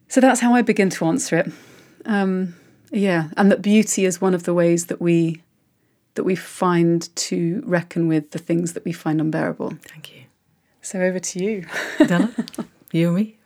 [0.08, 1.52] So that's how I begin to answer it.
[2.04, 2.54] Um,
[2.92, 5.42] yeah, and that beauty is one of the ways that we
[6.14, 9.72] that we find to reckon with the things that we find unbearable.
[9.82, 10.22] Thank you.
[10.80, 11.66] So over to you,
[11.98, 12.32] Della.
[12.92, 13.36] you or me?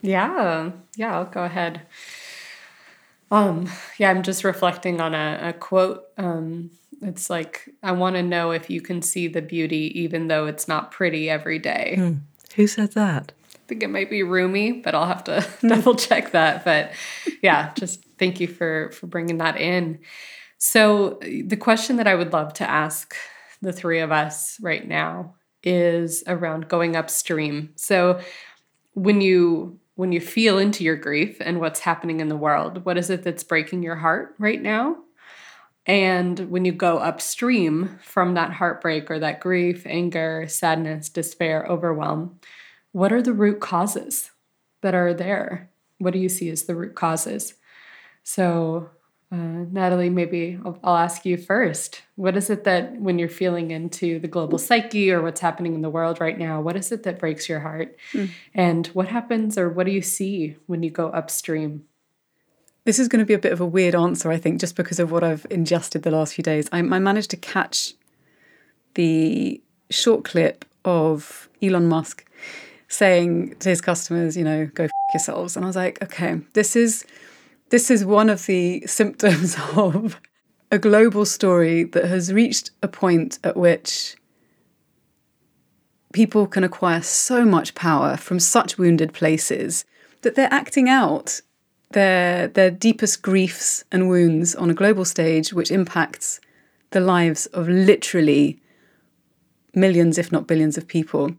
[0.00, 1.82] Yeah, yeah, I'll go ahead.
[3.32, 3.66] Um,
[3.98, 6.04] yeah, I'm just reflecting on a, a quote.
[6.18, 10.46] Um, it's like, I want to know if you can see the beauty even though
[10.46, 11.96] it's not pretty every day.
[11.98, 12.20] Mm.
[12.56, 13.32] Who said that?
[13.54, 16.62] I think it might be Rumi, but I'll have to double check that.
[16.64, 16.92] But
[17.42, 20.00] yeah, just thank you for for bringing that in.
[20.58, 23.16] So the question that I would love to ask
[23.62, 27.70] the three of us right now is around going upstream.
[27.76, 28.20] So
[28.92, 32.96] when you when you feel into your grief and what's happening in the world, what
[32.96, 34.96] is it that's breaking your heart right now?
[35.84, 42.38] And when you go upstream from that heartbreak or that grief, anger, sadness, despair, overwhelm,
[42.92, 44.30] what are the root causes
[44.82, 45.70] that are there?
[45.98, 47.54] What do you see as the root causes?
[48.22, 48.90] So,
[49.32, 52.02] uh, Nathalie, maybe I'll, I'll, ask you first.
[52.16, 55.80] What is it that, when you're feeling into the global psyche or what's happening in
[55.80, 57.96] the world right now, what is it that breaks your heart?
[58.12, 58.30] Mm.
[58.54, 61.84] And what happens or what do you see when you go upstream?
[62.84, 64.98] This is going to be a bit of a weird answer, I think, just because
[64.98, 66.68] of what I've ingested the last few days.
[66.70, 67.94] I, I managed to catch
[68.94, 72.28] the short clip of Elon Musk
[72.88, 75.56] saying to his customers, you know, go f- yourselves.
[75.56, 77.06] And I was like, okay, this is
[77.72, 80.20] this is one of the symptoms of
[80.70, 84.14] a global story that has reached a point at which
[86.12, 89.86] people can acquire so much power from such wounded places
[90.20, 91.40] that they're acting out
[91.92, 96.40] their their deepest griefs and wounds on a global stage which impacts
[96.90, 98.60] the lives of literally
[99.74, 101.34] millions if not billions of people.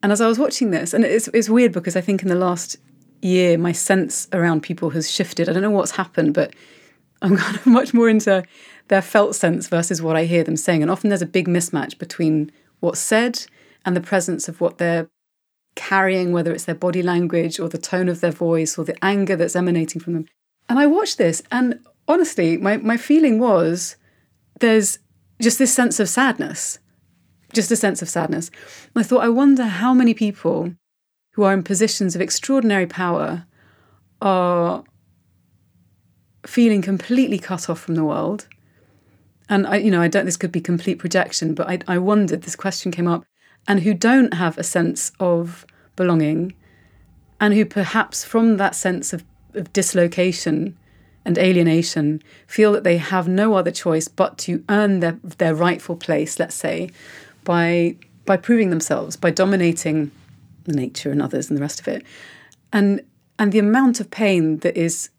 [0.00, 2.36] And as I was watching this, and it's, it's weird because I think in the
[2.36, 2.76] last
[3.22, 5.48] year, my sense around people has shifted.
[5.48, 6.54] I don't know what's happened, but
[7.22, 8.44] I'm kind of much more into
[8.88, 10.82] their felt sense versus what I hear them saying.
[10.82, 13.46] And often there's a big mismatch between what's said
[13.84, 15.08] and the presence of what they're
[15.74, 19.36] carrying, whether it's their body language or the tone of their voice or the anger
[19.36, 20.26] that's emanating from them.
[20.68, 23.96] And I watched this, and honestly, my, my feeling was
[24.58, 24.98] there's
[25.40, 26.78] just this sense of sadness
[27.56, 28.50] just a sense of sadness.
[28.94, 30.74] I thought, I wonder how many people
[31.36, 33.44] who are in positions of extraordinary power
[34.22, 34.82] are
[36.46, 38.48] feeling completely cut off from the world.
[39.46, 40.24] And I, you know, I don't.
[40.24, 42.42] This could be complete projection, but I, I wondered.
[42.42, 43.26] This question came up,
[43.68, 46.54] and who don't have a sense of belonging,
[47.38, 49.22] and who perhaps from that sense of,
[49.52, 50.74] of dislocation
[51.26, 55.96] and alienation feel that they have no other choice but to earn their their rightful
[55.96, 56.38] place.
[56.38, 56.88] Let's say
[57.44, 60.12] by by proving themselves, by dominating
[60.74, 62.04] nature and others and the rest of it.
[62.72, 63.02] And
[63.38, 65.10] and the amount of pain that is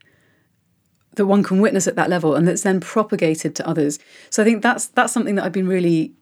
[1.16, 4.00] that one can witness at that level and that's then propagated to others.
[4.30, 6.14] So I think that's that's something that I've been really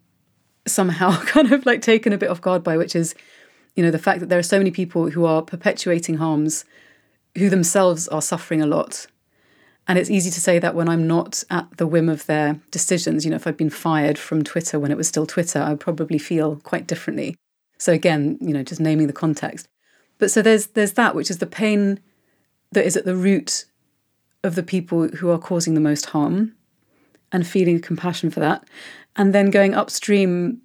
[0.68, 3.16] somehow kind of like taken a bit off guard by, which is,
[3.76, 6.66] you know, the fact that there are so many people who are perpetuating harms
[7.38, 9.08] who themselves are suffering a lot
[9.88, 13.24] and it's easy to say that when I'm not at the whim of their decisions.
[13.24, 15.80] You know, if I'd been fired from Twitter when it was still Twitter, I would
[15.80, 17.36] probably feel quite differently.
[17.78, 19.68] So again, you know, just naming the context.
[20.18, 22.00] But so there's there's that, which is the pain
[22.72, 23.66] that is at the root
[24.44, 26.56] of the people who are causing the most harm
[27.32, 28.68] and feeling compassion for that.
[29.16, 30.62] And then going upstream,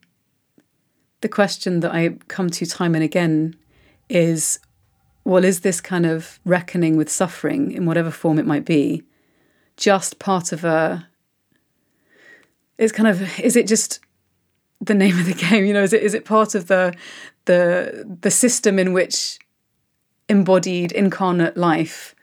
[1.21, 3.57] the question that I come to time and again
[4.09, 4.59] is
[5.25, 9.03] well, is this kind of reckoning with suffering in whatever form it might be
[9.77, 11.09] just part of a
[12.79, 14.01] it's kind of is it just
[14.81, 16.95] the name of the game you know is it is it part of the
[17.45, 19.39] the the system in which
[20.29, 22.15] embodied incarnate life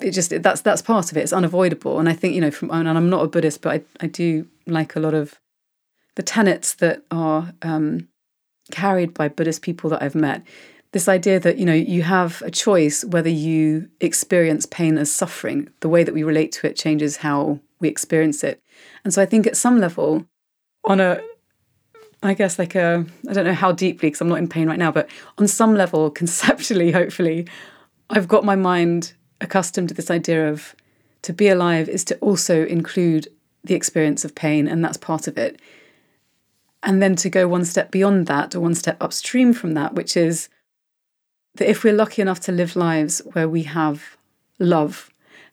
[0.00, 1.22] it just that's that's part of it.
[1.22, 1.98] It's unavoidable.
[1.98, 4.46] And i think you know from and i'm not a buddhist but i, I do
[4.66, 5.40] like a lot of
[6.16, 8.08] the tenets that are um,
[8.70, 10.42] carried by buddhist people that i've met.
[10.92, 15.68] This idea that you know you have a choice whether you experience pain as suffering.
[15.80, 18.62] The way that we relate to it changes how we experience it.
[19.04, 20.26] And so i think at some level
[20.84, 21.20] on a
[22.26, 24.78] I guess like a I don't know how deeply because I'm not in pain right
[24.78, 25.08] now, but
[25.38, 27.46] on some level, conceptually, hopefully,
[28.10, 30.74] I've got my mind accustomed to this idea of
[31.22, 33.28] to be alive is to also include
[33.64, 35.60] the experience of pain, and that's part of it.
[36.82, 40.16] And then to go one step beyond that, or one step upstream from that, which
[40.16, 40.48] is
[41.56, 44.16] that if we're lucky enough to live lives where we have
[44.58, 45.10] love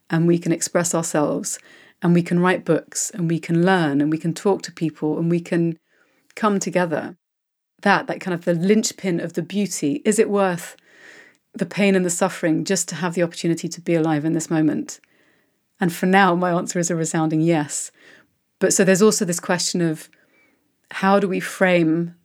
[0.10, 1.60] and we can express ourselves
[2.02, 5.18] and we can write books and we can learn and we can talk to people
[5.18, 5.78] and we can
[6.36, 7.18] come together,
[7.82, 10.76] that, that kind of the linchpin of the beauty, is it worth
[11.54, 14.50] the pain and the suffering just to have the opportunity to be alive in this
[14.50, 15.00] moment?
[15.80, 17.92] And for now, my answer is a resounding yes.
[18.60, 20.10] But so there's also this question of
[20.92, 22.16] how do we frame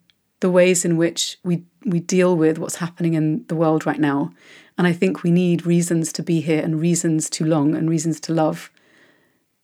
[0.40, 4.32] the ways in which we we deal with what's happening in the world right now.
[4.76, 8.20] And I think we need reasons to be here and reasons to long and reasons
[8.20, 8.70] to love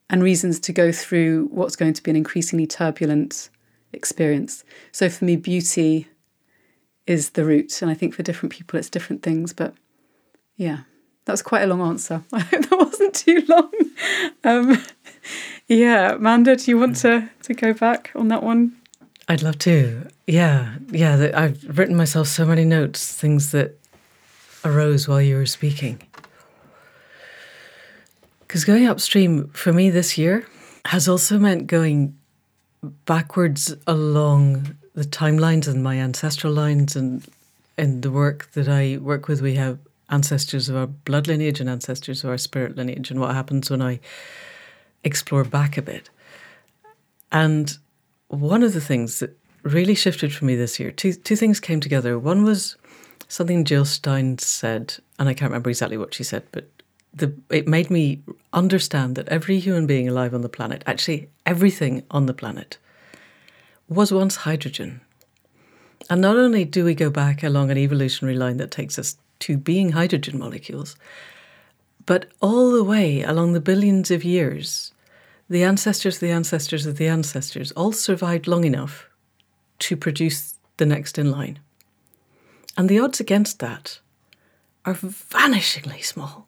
[0.08, 3.50] and reasons to go through what's going to be an increasingly turbulent
[3.94, 4.64] experience.
[4.92, 6.08] So for me, beauty
[7.06, 7.82] is the root.
[7.82, 9.52] And I think for different people, it's different things.
[9.52, 9.74] But
[10.56, 10.80] yeah,
[11.24, 12.22] that's quite a long answer.
[12.32, 13.70] I hope that wasn't too long.
[14.46, 14.82] Um,
[15.68, 18.76] yeah, Manda, do you want to, to go back on that one?
[19.26, 20.06] I'd love to.
[20.26, 21.30] Yeah, yeah.
[21.34, 23.78] I've written myself so many notes, things that
[24.64, 26.02] arose while you were speaking.
[28.40, 30.46] Because going upstream for me this year
[30.86, 32.18] has also meant going
[33.04, 37.26] backwards along the timelines and my ancestral lines and
[37.76, 39.78] in the work that I work with, we have
[40.10, 43.82] ancestors of our blood lineage and ancestors of our spirit lineage, and what happens when
[43.82, 44.00] I
[45.02, 46.10] explore back a bit.
[47.32, 47.76] And
[48.28, 51.80] one of the things that really shifted for me this year, two two things came
[51.80, 52.18] together.
[52.18, 52.76] One was
[53.28, 56.68] something Jill Stein said, and I can't remember exactly what she said, but
[57.12, 58.22] the, it made me
[58.54, 62.78] understand that every human being alive on the planet, actually everything on the planet,
[63.88, 65.00] was once hydrogen.
[66.08, 69.56] And not only do we go back along an evolutionary line that takes us to
[69.56, 70.96] being hydrogen molecules,
[72.06, 74.92] but all the way along the billions of years,
[75.48, 79.08] the ancestors the ancestors of the ancestors all survived long enough
[79.78, 81.58] to produce the next in line.
[82.76, 84.00] And the odds against that
[84.84, 86.46] are vanishingly small.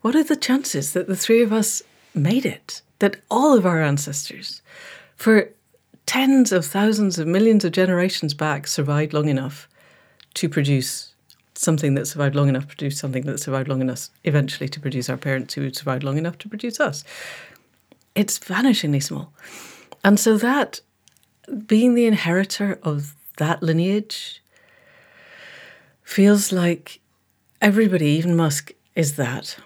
[0.00, 1.82] What are the chances that the three of us
[2.14, 2.82] made it?
[3.00, 4.62] That all of our ancestors,
[5.16, 5.50] for
[6.06, 9.68] tens of thousands of millions of generations back, survived long enough
[10.34, 11.12] to produce
[11.54, 15.10] something that survived long enough to produce something that survived long enough eventually to produce
[15.10, 17.04] our parents who survived long enough to produce us.
[18.14, 19.32] It's vanishingly small.
[20.02, 20.80] And so that
[21.66, 24.42] being the inheritor of that lineage
[26.02, 27.00] feels like
[27.60, 29.56] everybody, even Musk, is that.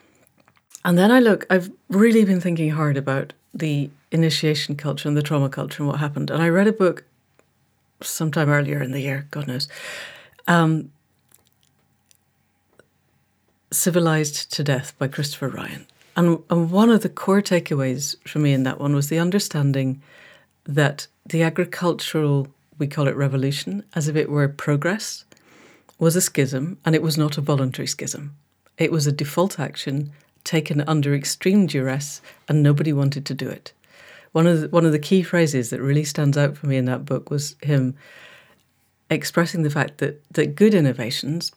[0.84, 5.22] And then I look, I've really been thinking hard about the initiation culture and the
[5.22, 6.30] trauma culture and what happened.
[6.30, 7.04] And I read a book
[8.02, 9.68] sometime earlier in the year, God knows,
[10.46, 10.90] um,
[13.70, 15.86] Civilized to Death by Christopher Ryan.
[16.16, 20.00] And, and one of the core takeaways for me in that one was the understanding
[20.64, 25.24] that the agricultural, we call it revolution, as if it were progress,
[25.98, 28.36] was a schism and it was not a voluntary schism.
[28.78, 30.12] It was a default action
[30.44, 33.72] taken under extreme duress and nobody wanted to do it.
[34.32, 36.84] One of the, one of the key phrases that really stands out for me in
[36.86, 37.94] that book was him
[39.10, 41.52] expressing the fact that that good innovations,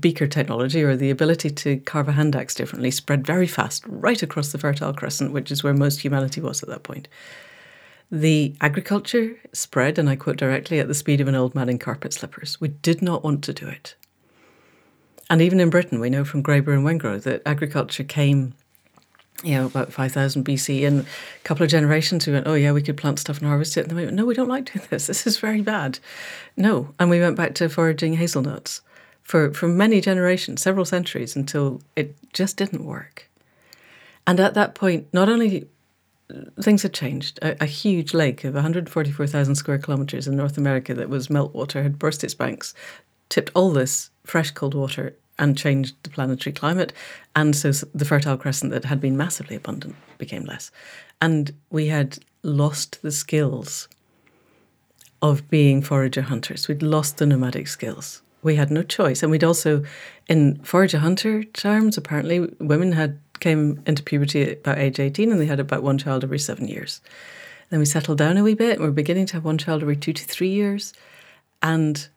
[0.00, 4.22] beaker technology or the ability to carve a hand axe differently, spread very fast right
[4.22, 7.08] across the Fertile Crescent, which is where most humanity was at that point.
[8.10, 11.78] The agriculture spread, and I quote directly, at the speed of an old man in
[11.78, 12.60] carpet slippers.
[12.60, 13.94] We did not want to do it.
[15.32, 18.52] And even in Britain, we know from Graeber and Wengrow that agriculture came,
[19.42, 20.86] you know, about 5000 BC.
[20.86, 23.78] And a couple of generations, we went, oh, yeah, we could plant stuff and harvest
[23.78, 23.80] it.
[23.80, 25.06] And then we went, no, we don't like doing this.
[25.12, 26.00] This is very bad.
[26.54, 26.92] No.
[26.98, 28.82] And we went back to foraging hazelnuts
[29.22, 33.30] for, for many generations, several centuries, until it just didn't work.
[34.26, 35.66] And at that point, not only
[36.60, 37.38] things had changed.
[37.40, 41.98] A, a, huge lake of 144,000 square kilometres in North America that was meltwater had
[41.98, 42.74] burst its banks,
[43.28, 46.92] tipped all this fresh cold water and changed the planetary climate.
[47.34, 50.70] And so the Fertile Crescent that had been massively abundant became less.
[51.20, 53.88] And we had lost the skills
[55.20, 56.68] of being forager hunters.
[56.68, 58.22] We'd lost the nomadic skills.
[58.42, 59.22] We had no choice.
[59.22, 59.84] And we'd also,
[60.28, 65.40] in forager hunter terms, apparently women had came into puberty at about age 18 and
[65.40, 67.00] they had about one child every seven years.
[67.70, 69.96] Then we settled down a wee bit and we're beginning to have one child every
[69.96, 70.92] two to three years.
[71.62, 72.08] And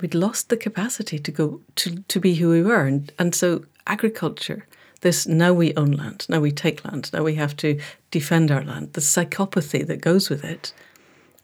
[0.00, 2.86] we'd lost the capacity to go to, to be who we were.
[2.86, 4.66] And, and so agriculture,
[5.00, 7.78] this now we own land, now we take land, now we have to
[8.10, 10.72] defend our land, the psychopathy that goes with it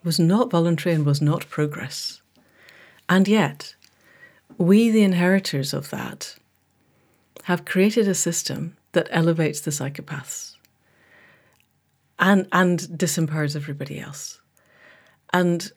[0.03, 2.21] was not voluntary and was not progress.
[3.07, 3.75] And yet,
[4.57, 6.35] we, the inheritors of that,
[7.43, 10.55] have created a system that elevates the psychopaths
[12.19, 14.39] and, and disempowers everybody else.
[15.33, 15.71] And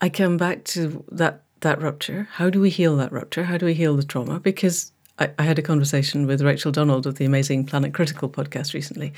[0.00, 2.28] I come back to that, that rupture.
[2.32, 3.44] How do we heal that rupture?
[3.44, 4.40] How do we heal the trauma?
[4.40, 8.74] Because I, I had a conversation with Rachel Donald of the amazing Planet Critical podcast
[8.74, 9.12] recently.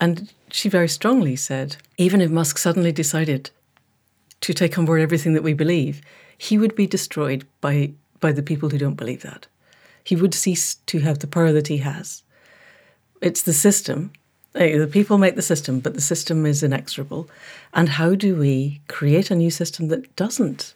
[0.00, 3.50] And she very strongly said even if Musk suddenly decided
[4.42, 6.02] to take on board everything that we believe,
[6.36, 9.46] he would be destroyed by, by the people who don't believe that.
[10.04, 12.22] He would cease to have the power that he has.
[13.20, 14.12] It's the system.
[14.56, 17.28] The people make the system, but the system is inexorable.
[17.74, 20.74] And how do we create a new system that doesn't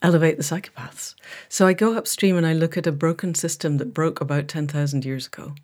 [0.00, 1.14] elevate the psychopaths?
[1.48, 5.04] So I go upstream and I look at a broken system that broke about 10,000
[5.04, 5.54] years ago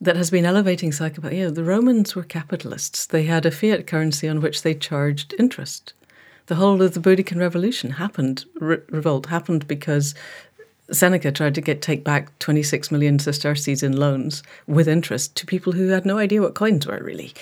[0.00, 1.36] that has been elevating psychopaths.
[1.36, 3.06] You know, the Romans were capitalists.
[3.06, 5.92] They had a fiat currency on which they charged interest.
[6.46, 10.14] The whole of the Boudiccan Revolution happened, re- revolt happened because
[10.92, 15.72] Seneca tried to get take back 26 million sesterces in loans with interest to people
[15.72, 17.32] who had no idea what coins were really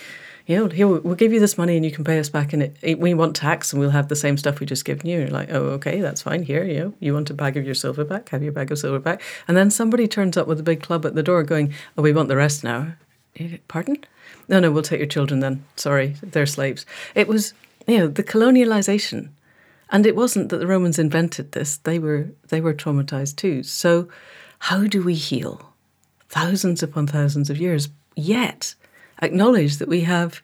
[0.49, 2.75] you know, here we'll give you this money and you can pay us back, and
[2.81, 5.21] it, we want tax, and we'll have the same stuff we just given you.
[5.21, 6.43] You're like, oh, okay, that's fine.
[6.43, 8.31] Here, you know, you want a bag of your silver back?
[8.31, 9.21] Have your bag of silver back.
[9.47, 12.15] And then somebody turns up with a big club at the door, going, oh, we
[12.15, 12.95] want the rest now.
[13.37, 13.99] Eh, pardon?
[14.49, 15.67] No, no, we'll take your children then.
[15.77, 16.87] Sorry, they're slaves.
[17.15, 17.53] It was,
[17.87, 19.29] you know, the colonialization,
[19.91, 23.63] and it wasn't that the Romans invented this; they were they were traumatized too.
[23.63, 24.09] So,
[24.59, 25.73] how do we heal?
[26.29, 28.75] Thousands upon thousands of years, yet
[29.23, 30.43] acknowledge that we have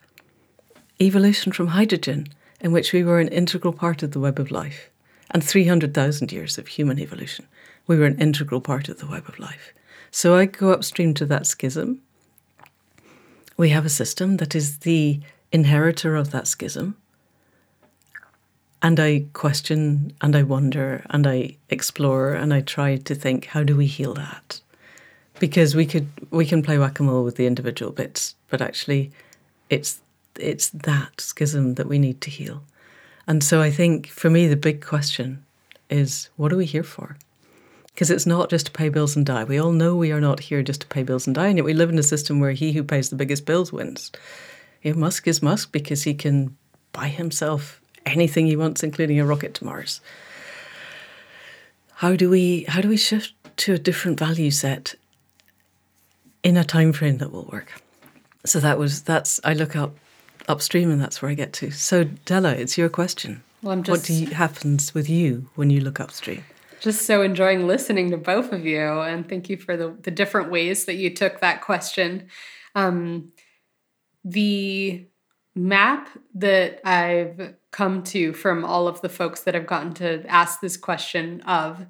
[1.01, 2.29] evolution from hydrogen,
[2.61, 4.91] in which we were an integral part of the web of life,
[5.31, 7.47] and 300,000 years of human evolution.
[7.87, 9.73] We were an integral part of the web of life.
[10.11, 12.01] So I go upstream to that schism.
[13.57, 15.21] We have a system that is the
[15.53, 16.97] inheritor of that schism.
[18.85, 23.64] And I question and I wonder and I explore and I try to think how
[23.64, 24.61] do we heal that?
[25.39, 29.11] because we could we can play whack-a-mole with the individual bits but actually
[29.70, 30.01] it's
[30.39, 32.62] it's that schism that we need to heal.
[33.26, 35.45] And so i think for me the big question
[35.91, 37.16] is what are we here for?
[37.93, 39.45] Because it's not just to pay bills and die.
[39.45, 41.64] We all know we are not here just to pay bills and die and yet
[41.64, 44.11] we live in a system where he who pays the biggest bills wins.
[44.82, 46.57] You know, musk is musk because he can
[46.93, 50.01] buy himself anything he wants including a rocket to mars
[51.97, 54.95] how do we how do we shift to a different value set
[56.43, 57.73] in a time frame that will work.
[58.45, 59.95] So that was that's I look up
[60.49, 61.71] upstream and that's where I get to.
[61.71, 63.43] So Della, it's your question.
[63.63, 66.45] Well, I'm just, what you, happens with you when you look upstream?
[66.81, 70.51] Just so enjoying listening to both of you, and thank you for the the different
[70.51, 72.29] ways that you took that question.
[72.75, 73.33] Um,
[74.23, 75.07] the
[75.55, 80.61] map that I've come to from all of the folks that I've gotten to ask
[80.61, 81.87] this question of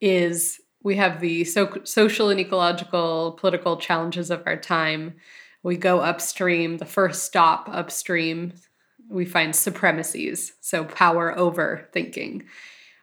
[0.00, 5.14] is we have the so- social and ecological political challenges of our time.
[5.62, 8.52] We go upstream, the first stop upstream,
[9.08, 12.44] we find supremacies, so power over thinking,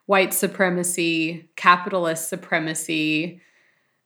[0.06, 3.42] white supremacy, capitalist supremacy,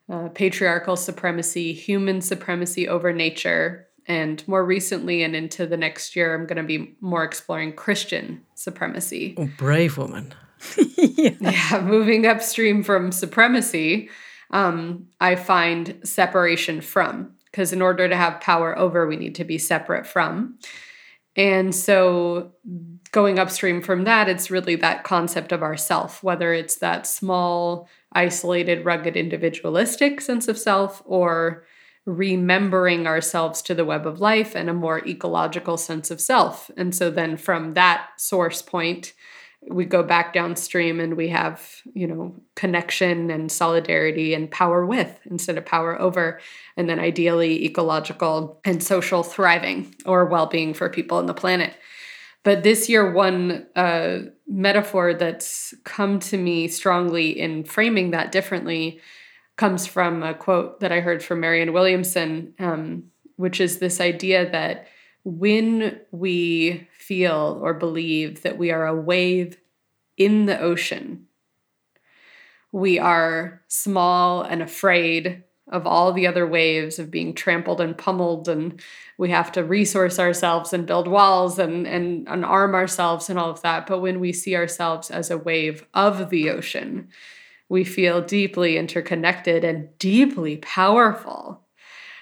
[0.10, 3.89] uh, patriarchal supremacy, human supremacy over nature.
[4.10, 8.42] And more recently and into the next year, I'm going to be more exploring Christian
[8.56, 9.36] supremacy.
[9.38, 10.34] Oh, brave woman
[10.98, 11.36] yeah.
[11.40, 11.82] yeah.
[11.82, 14.10] moving upstream from supremacy,
[14.50, 19.44] um, I find separation from, because in order to have power over, we need to
[19.44, 20.58] be separate from.
[21.36, 22.54] And so
[23.12, 28.86] going upstream from that, it's really that concept of ourself, whether it's that small, isolated,
[28.86, 31.64] rugged, individualistic sense of self or
[32.10, 36.72] remembering ourselves to the web of life and a more ecological sense of self.
[36.76, 39.14] And so then from that source point,
[39.68, 45.20] we go back downstream and we have you know connection and solidarity and power with
[45.30, 46.40] instead of power over
[46.78, 51.76] and then ideally ecological and social thriving or well-being for people on the planet
[52.44, 59.02] but this year one uh, metaphor that's come to me strongly in framing that differently
[59.60, 63.04] comes from a quote that i heard from marianne williamson um,
[63.36, 64.88] which is this idea that
[65.24, 69.58] when we feel or believe that we are a wave
[70.18, 71.26] in the ocean,
[72.72, 78.50] we are small and afraid of all the other waves of being trampled and pummeled
[78.50, 78.82] and
[79.18, 83.52] we have to resource ourselves and build walls and, and, and arm ourselves and all
[83.52, 83.86] of that.
[83.86, 87.10] But when we see ourselves as a wave of the ocean
[87.70, 91.64] we feel deeply interconnected and deeply powerful.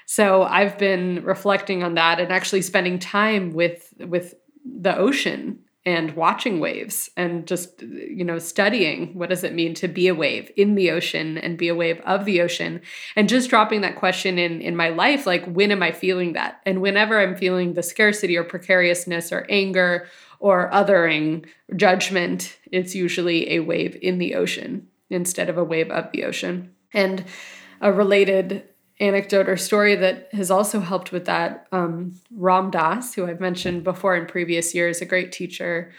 [0.05, 4.35] So I've been reflecting on that and actually spending time with with
[4.65, 9.87] the ocean and watching waves and just you know studying what does it mean to
[9.87, 12.81] be a wave in the ocean and be a wave of the ocean.
[13.15, 16.61] And just dropping that question in in my life like when am i feeling that?
[16.65, 20.07] And whenever i'm feeling the scarcity or precariousness or anger
[20.39, 21.45] or othering
[21.75, 26.73] judgment it's usually a wave in the ocean instead of a wave of the ocean
[26.93, 27.23] and
[27.81, 28.63] a related
[28.99, 31.67] anecdote or story that has also helped with that.
[31.71, 35.91] Um, Ram Dass, who I've mentioned before in previous years, a great teacher.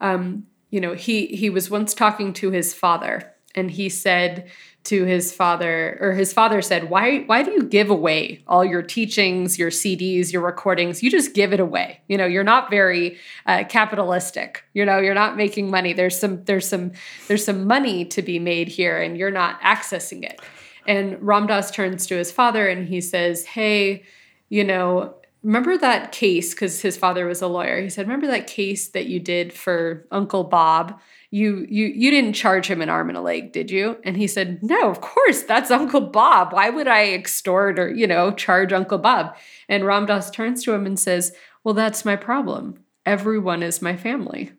[0.00, 4.48] Um, you know, he he was once talking to his father, and he said
[4.84, 8.82] to his father, or his father said, "Why why do you give away all your
[8.82, 11.02] teachings, your CDs, your recordings?
[11.02, 12.00] You just give it away.
[12.06, 14.62] You know, you're not very uh, capitalistic.
[14.74, 15.92] You know, you're not making money.
[15.92, 16.92] There's some there's some
[17.26, 20.40] there's some money to be made here, and you're not accessing it."
[20.86, 24.04] And Ram Dass turns to his father and he says, Hey,
[24.48, 26.54] you know, remember that case?
[26.54, 27.80] Because his father was a lawyer.
[27.80, 31.00] He said, Remember that case that you did for Uncle Bob?
[31.36, 33.98] You you you didn't charge him an arm and a leg, did you?
[34.04, 36.52] And he said, No, of course, that's Uncle Bob.
[36.52, 39.36] Why would I extort or, you know, charge Uncle Bob?
[39.68, 41.32] And Ram Dass turns to him and says,
[41.62, 42.82] Well, that's my problem.
[43.04, 44.52] Everyone is my family.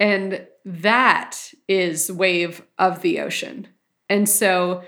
[0.00, 3.68] And that is wave of the ocean
[4.08, 4.82] and so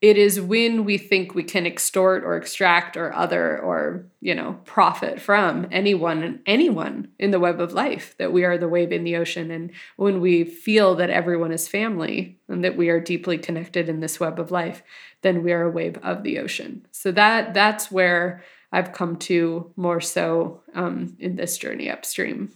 [0.00, 4.58] it is when we think we can extort or extract or other or, you know,
[4.64, 9.04] profit from anyone anyone in the web of life that we are the wave in
[9.04, 13.36] the ocean and when we feel that everyone is family and that we are deeply
[13.36, 14.82] connected in this web of life,
[15.20, 16.86] then we are a wave of the ocean.
[16.92, 18.42] So that that's where
[18.72, 22.52] I've come to more so um, in this journey upstream.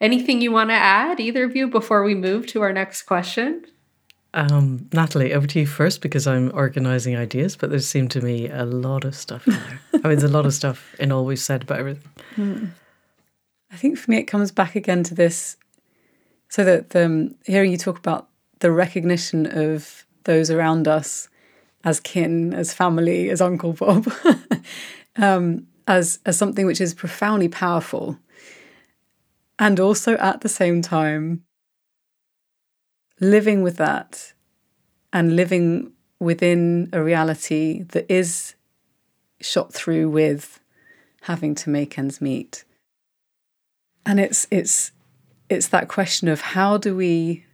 [0.00, 3.64] Anything you want to add, either of you, before we move to our next question?
[4.36, 8.50] Um, Nathalie, over to you first because I'm organizing ideas, but there seemed to me
[8.50, 9.80] a lot of stuff in there.
[9.94, 12.10] I mean, there's a lot of stuff in all we've said about everything.
[12.34, 12.64] Hmm.
[13.72, 15.56] I think for me, it comes back again to this.
[16.50, 18.28] So that um, hearing you talk about
[18.58, 21.30] the recognition of those around us
[21.82, 24.06] as kin, as family, as Uncle Bob,
[25.16, 28.18] um, as as something which is profoundly powerful,
[29.58, 31.42] and also at the same time
[33.20, 34.32] living with that
[35.12, 38.54] and living within a reality that is
[39.40, 40.60] shot through with
[41.22, 42.64] having to make ends meet.
[44.04, 44.92] And it's it's
[45.48, 47.44] it's that question of how do we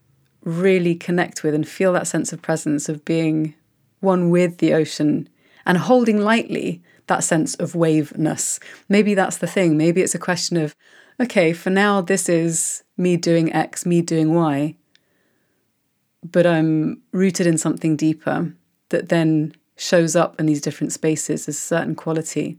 [0.45, 3.55] really connect with and feel that sense of presence of being
[4.01, 5.29] one with the ocean
[5.65, 8.59] and holding lightly that sense of waveness.
[8.89, 9.77] Maybe that's the thing.
[9.77, 10.75] Maybe it's a question of,
[11.21, 14.77] okay, for now, this is me doing X, me doing Y
[16.25, 18.53] but I'm rooted in something deeper
[18.91, 22.59] that then shows up in these different spaces as a certain quality.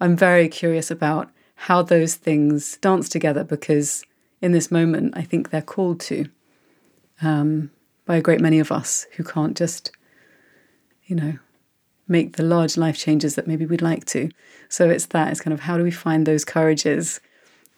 [0.00, 4.04] I'm very curious about how those things dance together because
[4.40, 6.28] in this moment, I think they're called to
[7.20, 7.70] um,
[8.06, 9.90] by a great many of us who can't just,
[11.06, 11.38] you know,
[12.06, 14.30] make the large life changes that maybe we'd like to.
[14.68, 15.30] So it's that.
[15.30, 17.20] It's kind of how do we find those courages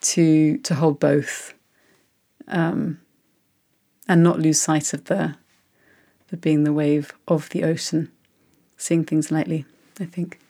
[0.03, 1.55] to to hold both.
[2.49, 3.01] Um,
[4.11, 5.37] and not lose sight of the,
[6.31, 8.11] the being the wave of the ocean,
[8.77, 9.65] seeing things lightly,
[10.01, 10.41] I think.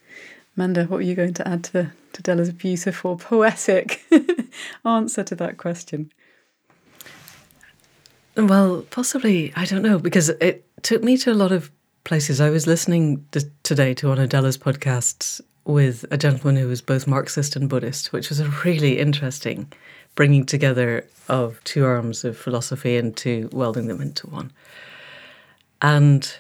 [0.57, 4.03] Manda, what were you going to add to, to Della's beautiful, poetic
[4.85, 6.11] answer to that question?
[8.35, 11.71] Well, possibly, I don't know, because it took me to a lot of
[12.05, 12.41] places.
[12.41, 16.81] I was listening to, today to one of Della's podcasts with a gentleman who was
[16.81, 19.71] both Marxist and Buddhist, which was a really interesting
[20.15, 24.51] bringing together of two arms of philosophy and to welding them into one.
[25.81, 26.37] And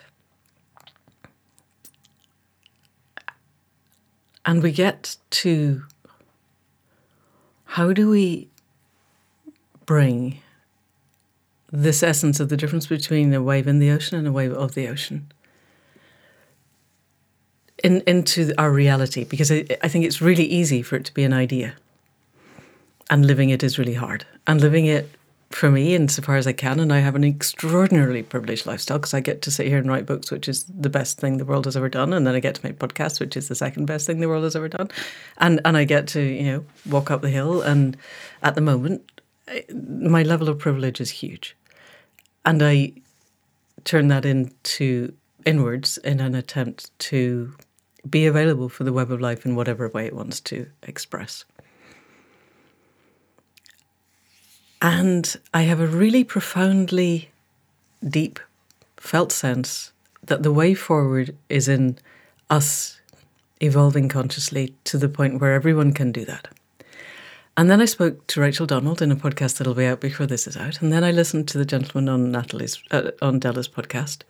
[4.44, 5.82] and we get to
[7.64, 8.48] how do we
[9.86, 10.40] bring
[11.70, 14.74] this essence of the difference between a wave in the ocean and a wave of
[14.74, 15.30] the ocean
[17.82, 21.22] in, into our reality because I, I think it's really easy for it to be
[21.22, 21.74] an idea
[23.10, 24.24] and living it is really hard.
[24.46, 25.10] And living it
[25.50, 29.18] for me, insofar as I can, and I have an extraordinarily privileged lifestyle because I
[29.18, 31.76] get to sit here and write books, which is the best thing the world has
[31.76, 34.20] ever done, and then I get to make podcasts, which is the second best thing
[34.20, 34.90] the world has ever done,
[35.38, 37.96] and and I get to you know walk up the hill, and
[38.44, 39.20] at the moment,
[39.74, 41.56] my level of privilege is huge,
[42.44, 42.92] and I
[43.82, 45.12] turn that into
[45.44, 47.52] inwards in an attempt to
[48.08, 51.44] be available for the web of life in whatever way it wants to express.
[54.82, 57.30] And I have a really profoundly
[58.06, 58.40] deep
[58.96, 61.98] felt sense that the way forward is in
[62.48, 63.00] us
[63.60, 66.48] evolving consciously to the point where everyone can do that.
[67.56, 70.46] And then I spoke to Rachel Donald in a podcast that'll be out before this
[70.46, 70.80] is out.
[70.80, 74.22] And then I listened to the gentleman on Nathalie's uh, on Della's podcast,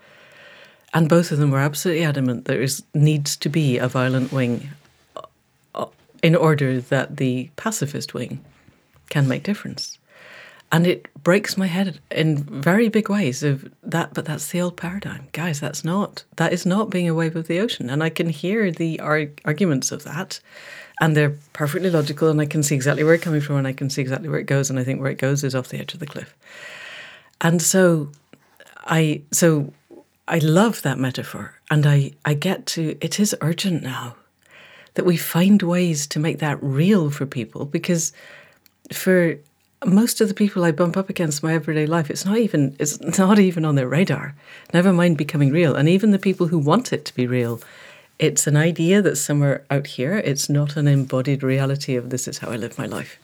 [0.92, 4.70] and both of them were absolutely adamant there is needs to be a violent wing
[5.74, 5.86] uh,
[6.24, 8.44] in order that the pacifist wing
[9.10, 9.99] can make difference.
[10.72, 14.76] And it breaks my head in very big ways of that, but that's the old
[14.76, 15.26] paradigm.
[15.32, 17.90] Guys, that's not, that is not being a wave of the ocean.
[17.90, 20.38] And I can hear the arg- arguments of that,
[21.00, 23.72] and they're perfectly logical, and I can see exactly where it's coming from, and I
[23.72, 25.80] can see exactly where it goes, and I think where it goes is off the
[25.80, 26.36] edge of the cliff.
[27.40, 28.10] And so
[28.84, 29.72] I, so
[30.28, 34.14] I love that metaphor, and I, I get to, it is urgent now
[34.94, 38.12] that we find ways to make that real for people because
[38.92, 39.36] for
[39.84, 42.76] most of the people I bump up against in my everyday life, it's not even
[42.78, 44.34] it's not even on their radar.
[44.74, 45.74] Never mind becoming real.
[45.74, 47.60] And even the people who want it to be real,
[48.18, 50.18] it's an idea that's somewhere out here.
[50.18, 53.18] It's not an embodied reality of this is how I live my life.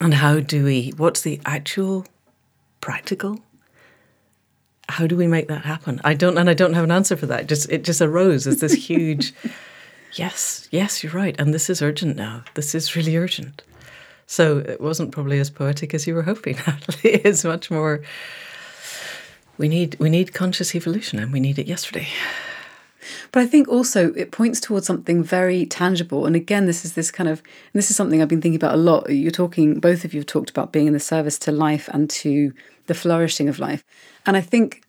[0.00, 2.06] And how do we what's the actual
[2.80, 3.40] practical?
[4.88, 6.00] How do we make that happen?
[6.04, 7.46] I don't and I don't have an answer for that.
[7.46, 9.32] Just it just arose as this huge
[10.14, 11.34] Yes, yes, you're right.
[11.40, 12.44] And this is urgent now.
[12.54, 13.62] This is really urgent.
[14.26, 17.14] So it wasn't probably as poetic as you were hoping, Nathalie.
[17.24, 18.02] It's much more
[19.58, 22.08] we need we need conscious evolution and we need it yesterday.
[23.32, 26.24] But I think also it points towards something very tangible.
[26.24, 28.78] And again, this is this kind of this is something I've been thinking about a
[28.78, 29.10] lot.
[29.10, 32.08] You're talking both of you have talked about being in the service to life and
[32.10, 32.52] to
[32.86, 33.84] the flourishing of life.
[34.26, 34.82] And I think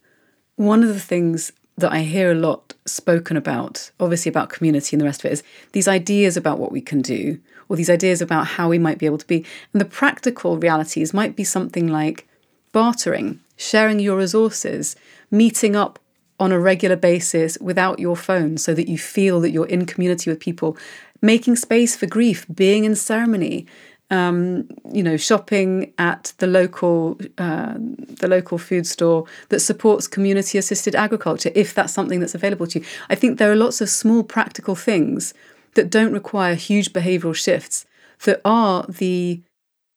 [0.55, 5.01] one of the things that I hear a lot spoken about, obviously about community and
[5.01, 7.39] the rest of it, is these ideas about what we can do,
[7.69, 9.45] or these ideas about how we might be able to be.
[9.73, 12.27] And the practical realities might be something like
[12.71, 14.95] bartering, sharing your resources,
[15.31, 15.99] meeting up
[16.39, 20.29] on a regular basis without your phone so that you feel that you're in community
[20.29, 20.77] with people,
[21.21, 23.65] making space for grief, being in ceremony,
[24.11, 30.57] um, you know, shopping at the local uh, the local food store that supports community
[30.57, 32.85] assisted agriculture, if that's something that's available to you.
[33.09, 35.33] I think there are lots of small practical things
[35.75, 37.85] that don't require huge behavioural shifts
[38.23, 39.41] that are the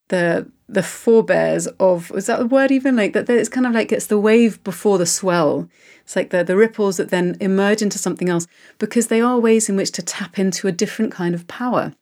[0.09, 2.97] the the forebears of is that a word even?
[2.97, 5.69] Like that it's kind of like it's the wave before the swell.
[6.03, 8.47] It's like the the ripples that then emerge into something else
[8.79, 11.95] because they are ways in which to tap into a different kind of power.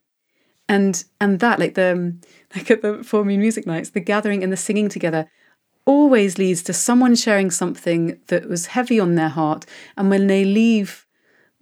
[0.69, 2.21] And and that like the um,
[2.57, 5.29] like at the four moon music nights the gathering and the singing together
[5.85, 9.65] always leads to someone sharing something that was heavy on their heart
[9.97, 11.07] and when they leave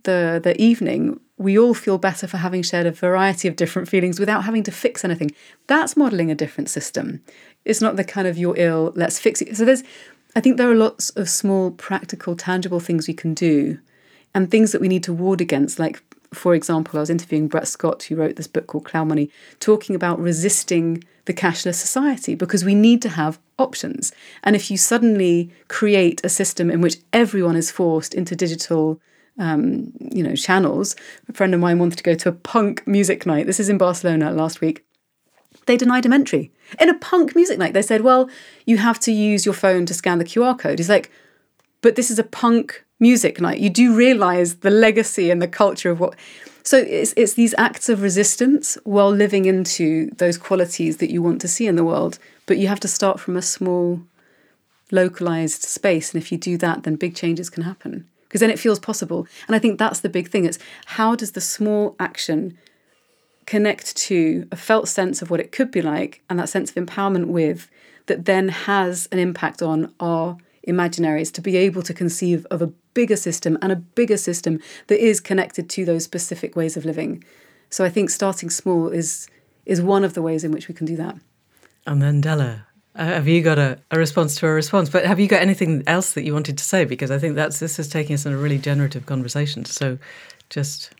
[0.05, 4.21] the the evening we all feel better for having shared a variety of different feelings
[4.21, 5.33] without having to fix anything.
[5.67, 7.23] That's modeling a different system.
[7.65, 9.57] It's not the kind of you're ill let's fix it.
[9.57, 9.83] So there's
[10.37, 13.79] i think there are lots of small practical tangible things we can do
[14.35, 15.79] and things that we need to ward against.
[15.79, 16.03] Like
[16.35, 19.31] for example, I was interviewing Brett Scott, who wrote this book called Cloud Money,
[19.61, 24.13] talking about resisting the cashless society because we need to have options.
[24.43, 29.01] And if you suddenly create a system in which everyone is forced into digital
[29.39, 30.97] um, you know, channels.
[31.29, 33.47] A friend of mine wanted to go to a punk music night.
[33.47, 34.85] This is in Barcelona last week.
[35.67, 36.53] They denied him entry.
[36.79, 38.29] In a punk music night, they said, well,
[38.67, 40.79] you have to use your phone to scan the QR code.
[40.79, 41.11] He's like,
[41.81, 45.91] but this is a punk music night, you do realize the legacy and the culture
[45.91, 46.15] of what.
[46.63, 51.41] So it's it's these acts of resistance while living into those qualities that you want
[51.43, 52.19] to see in the world.
[52.47, 54.01] But you have to start from a small,
[54.91, 58.59] localized space, and if you do that, then big changes can happen because then it
[58.59, 59.29] feels possible.
[59.47, 60.45] And I think that's the big thing.
[60.45, 62.59] It's how does the small action
[63.47, 66.85] connect to a felt sense of what it could be like and that sense of
[66.85, 67.71] empowerment with
[68.07, 72.67] that then has an impact on our imaginaries to be able to conceive of a
[72.93, 74.59] bigger system and a bigger system
[74.89, 77.23] that is connected to those specific ways of living.
[77.71, 79.29] So I think starting small is
[79.65, 81.15] is one of the ways in which we can do that.
[81.87, 82.67] And then Della,
[82.97, 84.89] uh, have you got a, a response to a response?
[84.89, 86.85] But have you got anything else that you wanted to say?
[86.85, 89.65] Because I think that's this is taking us in a really generative conversation.
[89.65, 89.99] So
[90.49, 90.93] just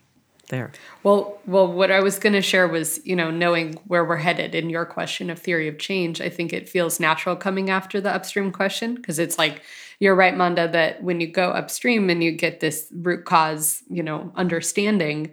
[0.49, 0.71] there.
[1.03, 4.53] Well, well, what I was going to share was, you know, knowing where we're headed
[4.53, 6.21] in your question of theory of change.
[6.21, 9.61] I think it feels natural coming after the upstream question because it's like
[9.99, 14.03] you're right, Manda, that when you go upstream and you get this root cause, you
[14.03, 15.31] know, understanding,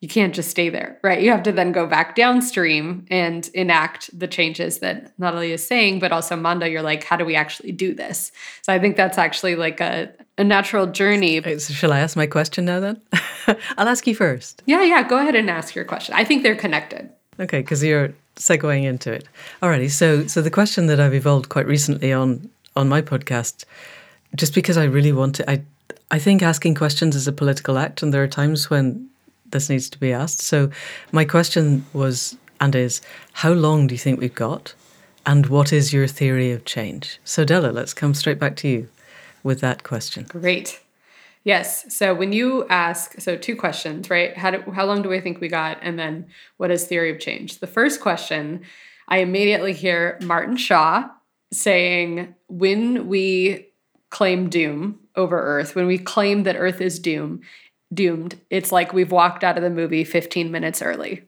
[0.00, 1.22] you can't just stay there, right?
[1.22, 6.00] You have to then go back downstream and enact the changes that Nathalie is saying,
[6.00, 8.30] but also Manda, you're like, how do we actually do this?
[8.62, 11.40] So I think that's actually like a, a natural journey.
[11.58, 13.00] Shall I ask my question now then?
[13.78, 14.62] I'll ask you first.
[14.66, 16.14] Yeah, yeah, go ahead and ask your question.
[16.14, 17.10] I think they're connected.
[17.40, 19.26] Okay, because you're segueing into it.
[19.62, 23.64] Alrighty, so so the question that I've evolved quite recently on on my podcast
[24.34, 25.62] just because I really want to, I,
[26.10, 29.08] I think asking questions is a political act, and there are times when
[29.56, 30.40] this needs to be asked.
[30.40, 30.70] So,
[31.12, 33.00] my question was and is
[33.32, 34.74] how long do you think we've got?
[35.24, 37.18] And what is your theory of change?
[37.24, 38.88] So, Della, let's come straight back to you
[39.42, 40.26] with that question.
[40.28, 40.80] Great.
[41.44, 41.94] Yes.
[41.94, 44.36] So when you ask, so two questions, right?
[44.36, 45.78] How, do, how long do I think we got?
[45.80, 46.26] And then
[46.56, 47.60] what is theory of change?
[47.60, 48.62] The first question,
[49.06, 51.08] I immediately hear Martin Shaw
[51.52, 53.68] saying, when we
[54.10, 57.42] claim doom over Earth, when we claim that Earth is doom,
[57.92, 61.22] doomed, it's like we've walked out of the movie 15 minutes early.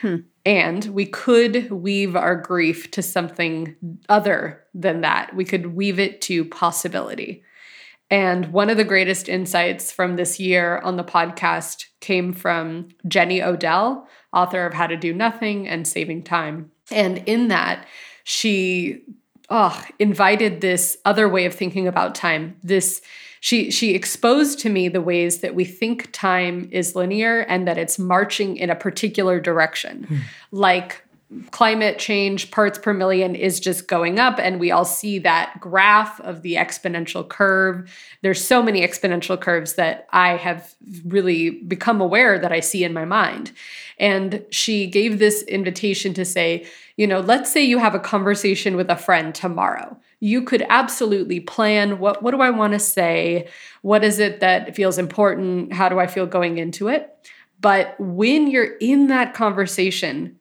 [0.00, 0.16] Hmm.
[0.44, 3.76] And we could weave our grief to something
[4.08, 5.34] other than that.
[5.34, 7.44] We could weave it to possibility.
[8.10, 13.40] And one of the greatest insights from this year on the podcast came from Jenny
[13.40, 16.72] Odell, author of How to Do Nothing and Saving Time.
[16.90, 17.86] And in that,
[18.24, 19.02] she
[19.48, 22.56] oh, invited this other way of thinking about time.
[22.62, 23.00] This
[23.42, 27.76] she she exposed to me the ways that we think time is linear and that
[27.76, 30.04] it's marching in a particular direction.
[30.04, 30.18] Hmm.
[30.52, 31.02] Like
[31.50, 36.20] climate change parts per million is just going up and we all see that graph
[36.20, 37.90] of the exponential curve
[38.20, 40.74] there's so many exponential curves that i have
[41.06, 43.50] really become aware that i see in my mind
[43.98, 46.66] and she gave this invitation to say
[46.98, 51.40] you know let's say you have a conversation with a friend tomorrow you could absolutely
[51.40, 53.48] plan what what do i want to say
[53.82, 57.28] what is it that feels important how do i feel going into it
[57.60, 60.38] but when you're in that conversation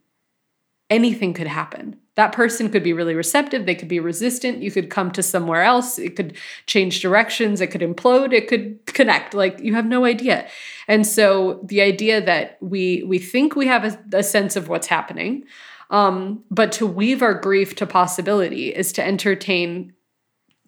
[0.91, 1.97] anything could happen.
[2.15, 5.63] That person could be really receptive, they could be resistant, you could come to somewhere
[5.63, 9.34] else, it could change directions, it could implode, it could connect.
[9.34, 10.47] Like you have no idea.
[10.89, 14.88] And so the idea that we we think we have a, a sense of what's
[14.88, 15.45] happening,
[15.91, 19.93] um, but to weave our grief to possibility is to entertain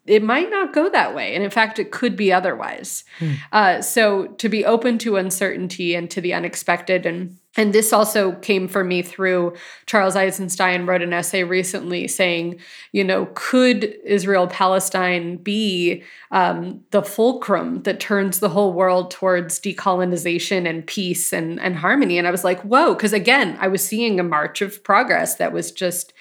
[0.06, 1.34] it might not go that way.
[1.34, 3.04] And in fact, it could be otherwise.
[3.18, 3.32] Hmm.
[3.52, 8.32] Uh, so to be open to uncertainty and to the unexpected and and this also
[8.32, 9.54] came for me through
[9.86, 12.58] Charles Eisenstein wrote an essay recently saying,
[12.92, 16.02] you know, could Israel Palestine be
[16.32, 22.18] um, the fulcrum that turns the whole world towards decolonization and peace and, and harmony?
[22.18, 25.52] And I was like, whoa, because again, I was seeing a march of progress that
[25.52, 26.12] was just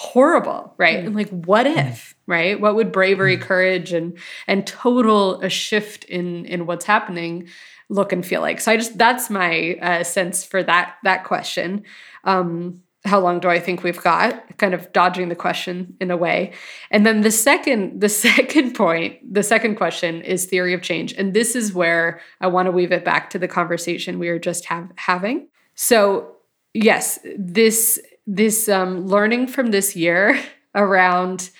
[0.00, 1.00] horrible, right?
[1.00, 1.06] Mm.
[1.08, 1.76] And like, what mm.
[1.76, 2.58] if, right?
[2.58, 3.42] What would bravery, mm.
[3.42, 7.48] courage, and and total a shift in in what's happening
[7.90, 8.62] look and feel like?
[8.62, 11.84] So I just that's my uh, sense for that that question.
[12.24, 14.56] Um, how long do I think we've got?
[14.56, 16.52] Kind of dodging the question in a way.
[16.90, 21.12] And then the second, the second point, the second question is theory of change.
[21.12, 24.38] And this is where I want to weave it back to the conversation we were
[24.38, 25.48] just have, having.
[25.74, 26.36] So
[26.74, 30.40] yes, this this um, learning from this year
[30.74, 31.50] around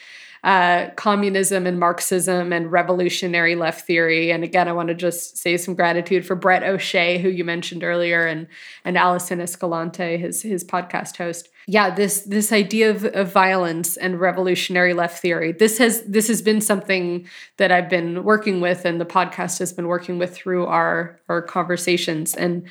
[0.43, 4.31] uh, communism and Marxism and revolutionary left theory.
[4.31, 7.85] And again, I want to just say some gratitude for Brett O'Shea, who you mentioned
[7.85, 8.47] earlier, and
[8.85, 11.51] and Alyson Escalante, his his podcast host.
[11.67, 15.53] Yeah, this this idea of, of violence and revolutionary left theory.
[15.53, 19.75] This has this has been something that I've been working with, and the podcast has
[19.75, 22.35] been working with through our our conversations.
[22.35, 22.67] And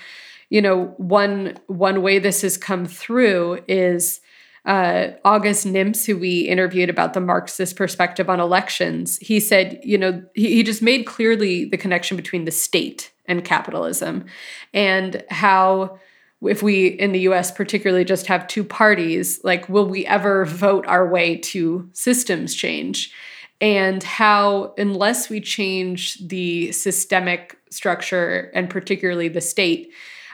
[0.49, 4.21] you know, one one way this has come through is
[4.65, 9.97] uh, August Nimtz, who we interviewed about the Marxist perspective on elections, he said, you
[9.97, 14.25] know, he, he just made clearly the connection between the state and capitalism
[14.73, 15.97] and how
[16.41, 20.85] if we in the US particularly just have two parties, like will we ever vote
[20.87, 23.13] our way to systems change?
[23.61, 29.91] And how, unless we change the systemic structure and particularly the state,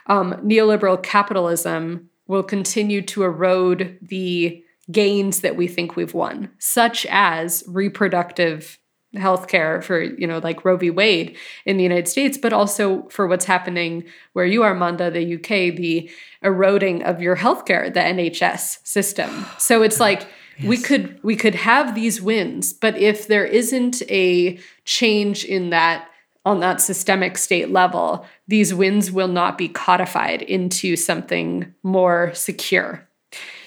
[0.07, 7.05] um, neoliberal capitalism will continue to erode the gains that we think we've won, such
[7.09, 8.79] as reproductive
[9.15, 10.89] healthcare for you know like Roe v.
[10.89, 14.03] Wade in the United States, but also for what's happening
[14.33, 16.09] where you are, Manda, the UK, the
[16.41, 19.45] eroding of your healthcare, the NHS system.
[19.57, 20.27] So it's like
[20.57, 20.67] yes.
[20.67, 26.09] we could we could have these wins, but if there isn't a change in that
[26.45, 33.07] on that systemic state level, these wins will not be codified into something more secure.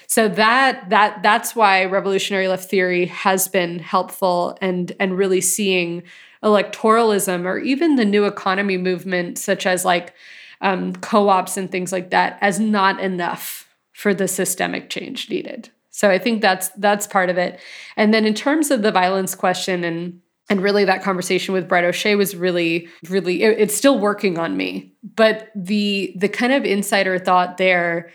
[0.07, 6.03] So that that that's why revolutionary left theory has been helpful and and really seeing
[6.43, 10.15] electoralism or even the new economy movement, such as like
[10.61, 15.69] um, co-ops and things like that, as not enough for the systemic change needed.
[15.91, 17.59] So I think that's that's part of it.
[17.97, 21.83] And then in terms of the violence question and and really that conversation with Brett
[21.83, 24.93] O'Shea was really really it, it's still working on me.
[25.15, 28.11] But the the kind of insider thought there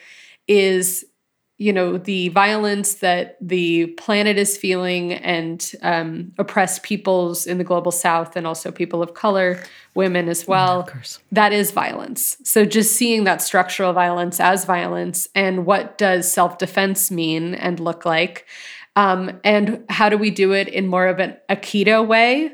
[0.49, 1.05] is
[1.57, 7.65] you know the violence that the planet is feeling and um, oppressed peoples in the
[7.65, 9.63] global south and also people of color
[9.95, 10.83] women as well
[11.31, 12.37] Yeah, that is violence.
[12.43, 18.05] So just seeing that structural violence as violence and what does self-defense mean and look
[18.05, 18.47] like
[18.97, 22.53] um, and how do we do it in more of an aikido way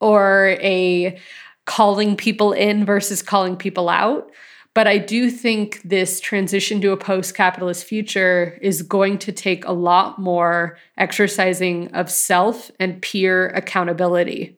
[0.00, 1.18] or a
[1.64, 4.30] calling people in versus calling people out
[4.74, 9.66] but I do think this transition to a post capitalist future is going to take
[9.66, 14.56] a lot more exercising of self and peer accountability.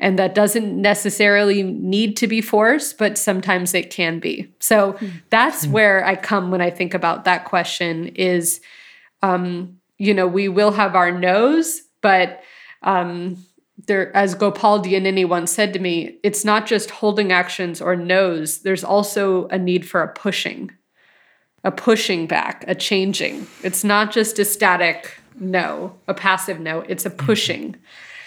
[0.00, 4.52] And that doesn't necessarily need to be forced, but sometimes it can be.
[4.58, 4.98] So
[5.30, 8.60] that's where I come when I think about that question is,
[9.22, 12.42] um, you know, we will have our no's, but
[12.82, 13.36] um,
[13.86, 18.62] there, as Gopal Dayaneni once said to me, it's not just holding actions or no's,
[18.62, 20.72] there's also a need for a pushing,
[21.62, 23.46] a pushing back, a changing.
[23.62, 27.76] It's not just a static no, a passive no, it's a pushing.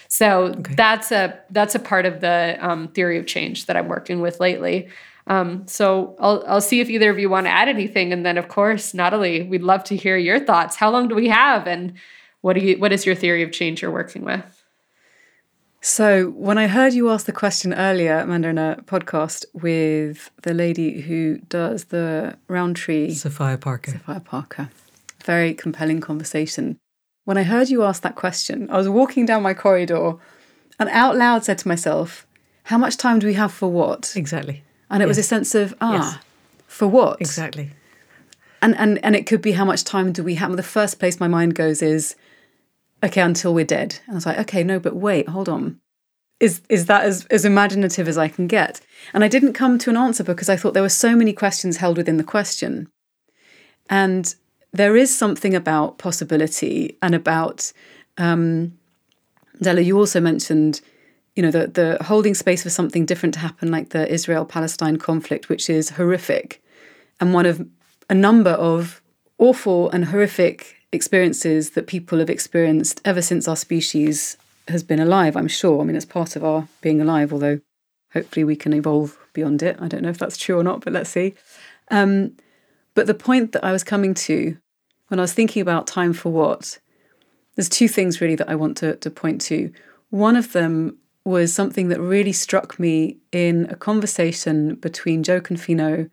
[0.07, 4.21] So that's a that's a part of the um, theory of change that I'm working
[4.21, 4.87] with lately.
[5.27, 8.37] Um, so I'll I'll see if either of you want to add anything, and then
[8.37, 10.75] of course, Nathalie, we'd love to hear your thoughts.
[10.75, 11.93] How long do we have, and
[12.41, 14.63] what do you what is your theory of change you're working with?
[15.81, 20.53] So, when I heard you ask the question earlier, Manda, in a podcast with the
[20.53, 23.91] lady who does the Rowntree, Sophia Parker.
[23.91, 24.69] Sophia Parker,
[25.23, 26.79] very compelling conversation.
[27.25, 30.15] When I heard you ask that question, I was walking down my corridor
[30.79, 32.27] and out loud said to myself,
[32.63, 34.13] How much time do we have for what?
[34.15, 34.63] Exactly.
[34.89, 36.23] And it was a sense of, ah, Yes.
[36.67, 37.19] for what?
[37.19, 37.71] Exactly.
[38.61, 40.55] And, and, and it could be how much time do we have?
[40.55, 42.15] The first place my mind goes is,
[43.03, 43.99] okay, until we're dead.
[44.05, 45.79] And I was like, okay, no, but wait, hold on.
[46.39, 48.81] Is is that as, as imaginative as I can get?
[49.13, 51.77] And I didn't come to an answer because I thought there were so many questions
[51.77, 52.89] held within the question.
[53.89, 54.35] And
[54.73, 57.71] there is something about possibility and about
[58.17, 58.77] um,
[59.61, 60.81] Della, you also mentioned,
[61.35, 65.49] you know, the the holding space for something different to happen, like the Israel-Palestine conflict,
[65.49, 66.63] which is horrific,
[67.19, 67.65] and one of
[68.09, 69.01] a number of
[69.37, 75.35] awful and horrific experiences that people have experienced ever since our species has been alive.
[75.35, 75.81] I'm sure.
[75.81, 77.59] I mean, it's part of our being alive, although
[78.13, 79.77] hopefully we can evolve beyond it.
[79.79, 81.35] I don't know if that's true or not, but let's see.
[81.91, 82.37] Um,
[82.93, 84.57] but the point that I was coming to
[85.09, 86.79] when I was thinking about time for what,
[87.55, 89.71] there's two things really that I want to, to point to.
[90.09, 96.09] One of them was something that really struck me in a conversation between Jo Confino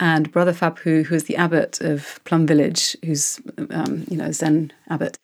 [0.00, 3.40] and Brother Phap Huu, who is the abbot of Plum Village, who's
[3.70, 5.18] um, you know Zen abbot,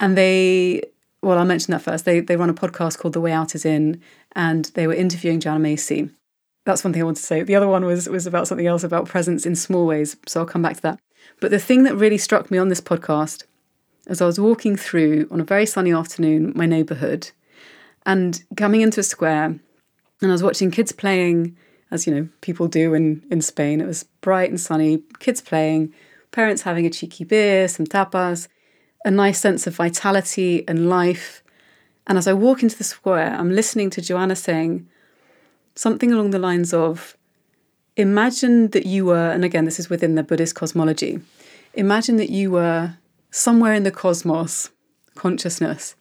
[0.00, 0.82] and they.
[1.20, 2.04] Well, I'll mention that first.
[2.04, 4.00] They they run a podcast called The Way Out Is In,
[4.32, 6.10] and they were interviewing Joanna Macy.
[6.64, 7.42] That's one thing I want to say.
[7.42, 10.16] The other one was was about something else about presence in small ways.
[10.26, 11.00] So I'll come back to that.
[11.40, 13.44] But the thing that really struck me on this podcast,
[14.06, 17.30] as I was walking through on a very sunny afternoon, my neighbourhood,
[18.06, 21.56] and coming into a square, and I was watching kids playing,
[21.90, 23.80] as you know, people do in, in Spain.
[23.80, 25.92] It was bright and sunny, kids playing,
[26.32, 28.48] parents having a cheeky beer, some tapas,
[29.04, 31.42] a nice sense of vitality and life.
[32.06, 34.88] And as I walk into the square, I'm listening to Joanna saying
[35.74, 37.16] something along the lines of
[37.96, 41.20] Imagine that you were, and again, this is within the Buddhist cosmology,
[41.74, 42.94] imagine that you were
[43.32, 44.70] somewhere in the cosmos,
[45.16, 45.96] consciousness,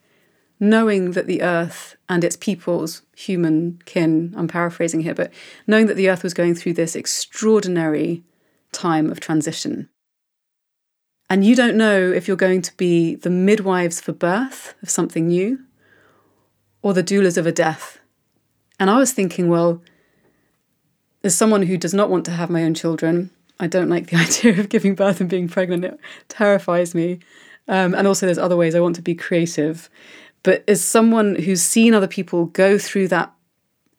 [0.60, 5.32] knowing that the earth and its peoples, human kin, I'm paraphrasing here, but
[5.68, 8.24] knowing that the earth was going through this extraordinary
[8.72, 9.90] time of transition.
[11.30, 15.28] And you don't know if you're going to be the midwives for birth of something
[15.28, 15.60] new
[16.82, 18.00] or the doulas of a death.
[18.80, 19.82] And I was thinking, well,
[21.24, 24.16] as someone who does not want to have my own children, I don't like the
[24.18, 25.84] idea of giving birth and being pregnant.
[25.84, 26.00] It
[26.30, 27.20] terrifies me.
[27.68, 29.90] Um, and also, there's other ways I want to be creative.
[30.44, 33.34] But as someone who's seen other people go through that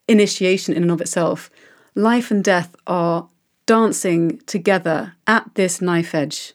[0.07, 1.51] initiation in and of itself,
[1.95, 3.28] life and death are
[3.66, 6.55] dancing together at this knife edge.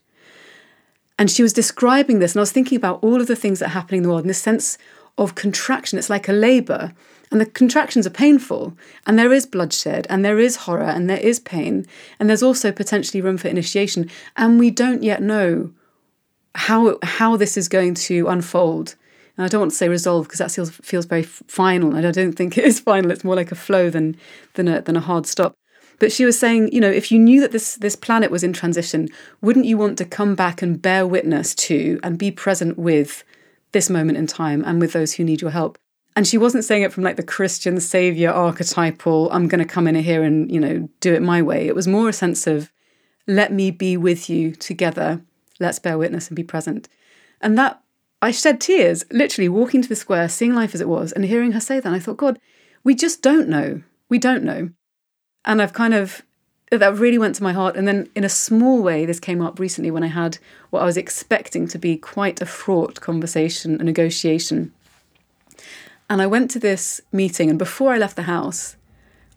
[1.20, 3.68] And she was describing this, and I was thinking about all of the things that
[3.68, 4.78] are happening in the world in this sense
[5.18, 6.00] of contraction.
[6.00, 6.94] It's like a labor,
[7.30, 8.76] and the contractions are painful,
[9.06, 11.86] and there is bloodshed, and there is horror, and there is pain,
[12.20, 14.10] and there's also potentially room for initiation.
[14.36, 15.72] And we don't yet know
[16.56, 18.96] how how this is going to unfold.
[19.38, 22.12] And I don't want to say resolve because that feels feels very final, and I
[22.12, 23.12] don't think it is final.
[23.12, 24.16] It's more like a flow than
[24.54, 25.56] than a than a hard stop.
[26.00, 28.54] But she was saying, you know, if you knew that this this planet was in
[28.54, 29.10] transition,
[29.42, 33.24] wouldn't you want to come back and bear witness to and be present with
[33.72, 35.78] this moment in time and with those who need your help?
[36.16, 39.88] And she wasn't saying it from like the Christian savior archetypal, I'm going to come
[39.88, 41.68] in here and, you know, do it my way.
[41.68, 42.72] It was more a sense of
[43.28, 45.22] let me be with you together.
[45.60, 46.90] let's bear witness and be present.
[47.42, 47.83] And that
[48.24, 51.52] I shed tears, literally walking to the square, seeing life as it was, and hearing
[51.52, 51.86] her say that.
[51.86, 52.40] And I thought, God,
[52.84, 53.82] we just don't know.
[54.08, 54.70] We don't know.
[55.44, 56.22] And I've kind of
[56.72, 57.76] that really went to my heart.
[57.76, 60.38] And then, in a small way, this came up recently when I had
[60.70, 64.72] what I was expecting to be quite a fraught conversation, a negotiation.
[66.10, 68.78] And I went to this meeting, and before I left the house,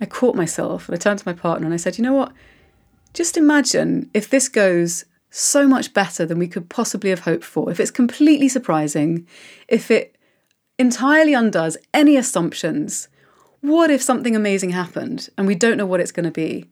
[0.01, 2.32] I caught myself and I turned to my partner and I said, You know what?
[3.14, 5.05] Just imagine if this goes
[5.37, 9.26] so much better than we could possibly have hoped for, if it's completely surprising,
[9.68, 10.16] if it
[10.78, 13.09] entirely undoes any assumptions.
[13.61, 16.70] What if something amazing happened and we don't know what it's going to be?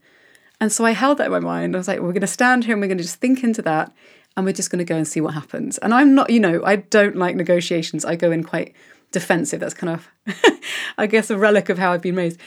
[0.60, 1.74] And so I held that in my mind.
[1.74, 3.62] I was like, we're going to stand here and we're going to just think into
[3.62, 3.92] that
[4.36, 5.78] and we're just going to go and see what happens.
[5.78, 8.04] And I'm not, you know, I don't like negotiations.
[8.04, 8.74] I go in quite
[9.10, 9.60] defensive.
[9.60, 10.08] That's kind of,
[10.98, 12.40] I guess, a relic of how I've been raised.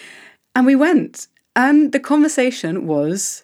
[0.55, 1.27] And we went.
[1.55, 3.43] And the conversation was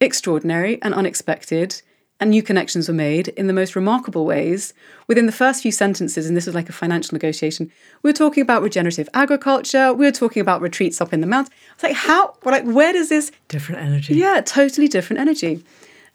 [0.00, 1.82] extraordinary and unexpected
[2.20, 4.74] and new connections were made in the most remarkable ways.
[5.06, 8.42] Within the first few sentences, and this was like a financial negotiation, we were talking
[8.42, 9.94] about regenerative agriculture.
[9.94, 11.56] We were talking about retreats up in the mountains.
[11.74, 12.36] It's like, how?
[12.44, 14.14] Like, where does this different energy?
[14.14, 15.64] Yeah, totally different energy.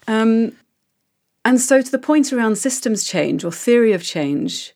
[0.08, 0.56] Um,
[1.44, 4.74] and so, to the point around systems change or theory of change,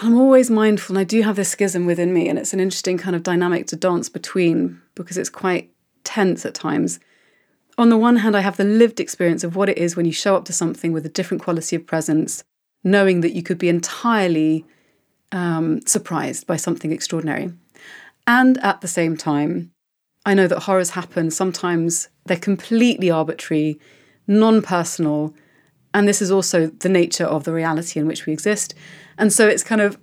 [0.00, 2.96] I'm always mindful, and I do have this schism within me, and it's an interesting
[2.96, 5.70] kind of dynamic to dance between because it's quite
[6.04, 6.98] tense at times
[7.78, 10.12] on the one hand, I have the lived experience of what it is when you
[10.12, 12.42] show up to something with a different quality of presence,
[12.82, 14.64] knowing that you could be entirely
[15.32, 17.52] um, surprised by something extraordinary.
[18.26, 19.72] And at the same time,
[20.24, 21.30] I know that horrors happen.
[21.30, 23.78] Sometimes they're completely arbitrary,
[24.26, 25.34] non personal.
[25.92, 28.74] And this is also the nature of the reality in which we exist.
[29.18, 29.98] And so it's kind of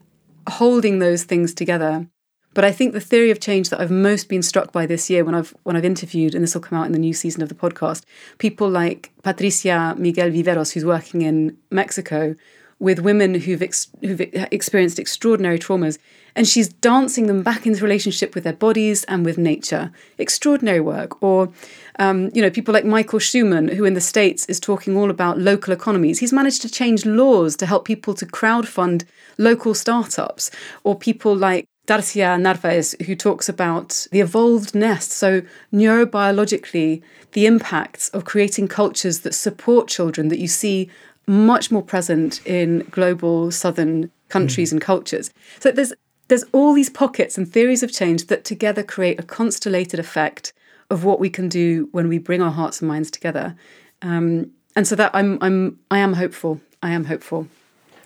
[0.48, 2.08] holding those things together
[2.54, 5.24] but I think the theory of change that I've most been struck by this year
[5.24, 7.50] when I've when I've interviewed, and this will come out in the new season of
[7.50, 8.04] the podcast,
[8.38, 12.36] people like Patricia Miguel Viveros, who's working in Mexico
[12.80, 15.98] with women who've ex- who've experienced extraordinary traumas,
[16.36, 19.92] and she's dancing them back into relationship with their bodies and with nature.
[20.18, 21.22] Extraordinary work.
[21.22, 21.52] Or,
[22.00, 25.38] um, you know, people like Michael Shuman, who in the States is talking all about
[25.38, 26.20] local economies.
[26.20, 29.06] He's managed to change laws to help people to crowdfund
[29.38, 30.50] local startups.
[30.84, 35.12] Or people like Darcia Narvaez, who talks about the evolved nest.
[35.12, 35.42] So,
[35.74, 37.02] neurobiologically,
[37.34, 40.90] the impacts of creating cultures that support children that you see
[41.28, 44.74] much more present in global southern countries mm.
[44.74, 45.32] and cultures.
[45.60, 45.94] So, there's
[46.30, 50.54] there's all these pockets and theories of change that together create a constellated effect
[50.90, 53.56] of what we can do when we bring our hearts and minds together.
[54.02, 56.62] Um, and so that I'm I'm I am hopeful.
[56.82, 57.48] I am hopeful.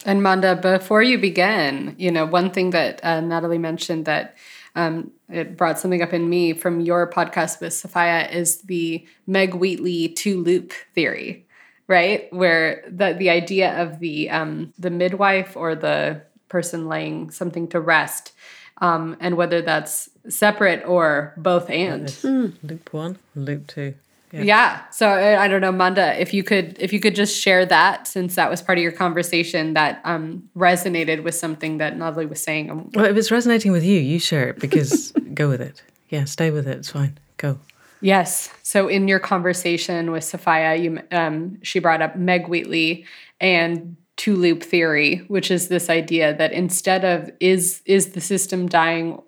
[0.08, 4.38] And Manda, before you begin, you know, one thing that uh, Nathalie mentioned that
[4.74, 9.54] um, it brought something up in me from your podcast with Sophia is the Meg
[9.54, 11.46] Wheatley two loop theory,
[11.88, 12.32] right?
[12.32, 17.82] Where the the idea of the um, the midwife or the person laying something to
[17.82, 18.32] rest,
[18.78, 22.16] um, and whether that's separate or both and.
[22.24, 23.96] Loop one, loop two.
[24.32, 24.42] Yeah.
[24.42, 24.90] yeah.
[24.90, 28.36] So I don't know, Manda, if you could if you could just share that since
[28.36, 32.92] that was part of your conversation that um, resonated with something that Nathalie was saying.
[32.94, 35.82] Well, if it's resonating with you, you share it because go with it.
[36.10, 36.78] Yeah, stay with it.
[36.78, 37.18] It's fine.
[37.38, 37.60] Go.
[38.02, 38.50] Yes.
[38.64, 43.06] So in your conversation with Sophia, you um, she brought up Meg Wheatley
[43.40, 48.68] and two loop theory, which is this idea that instead of is is the system
[48.68, 49.22] dying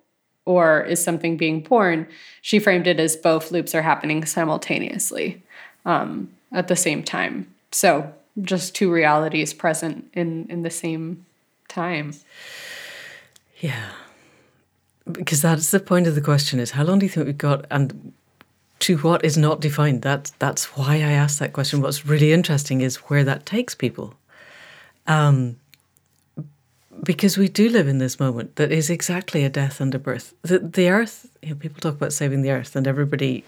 [0.50, 2.08] or is something being born,
[2.42, 5.40] she framed it as both loops are happening simultaneously
[5.84, 7.46] um, at the same time.
[7.70, 11.24] So just two realities present in in the same
[11.68, 12.14] time.
[13.60, 13.90] Yeah.
[15.12, 17.64] Because that's the point of the question is how long do you think we've got
[17.70, 18.12] and
[18.80, 20.02] to what is not defined?
[20.02, 21.80] That's that's why I asked that question.
[21.80, 24.14] What's really interesting is where that takes people.
[25.06, 25.56] Um,
[27.02, 30.34] because we do live in this moment that is exactly a death and a birth.
[30.42, 33.44] The, the earth, you know, people talk about saving the earth, and everybody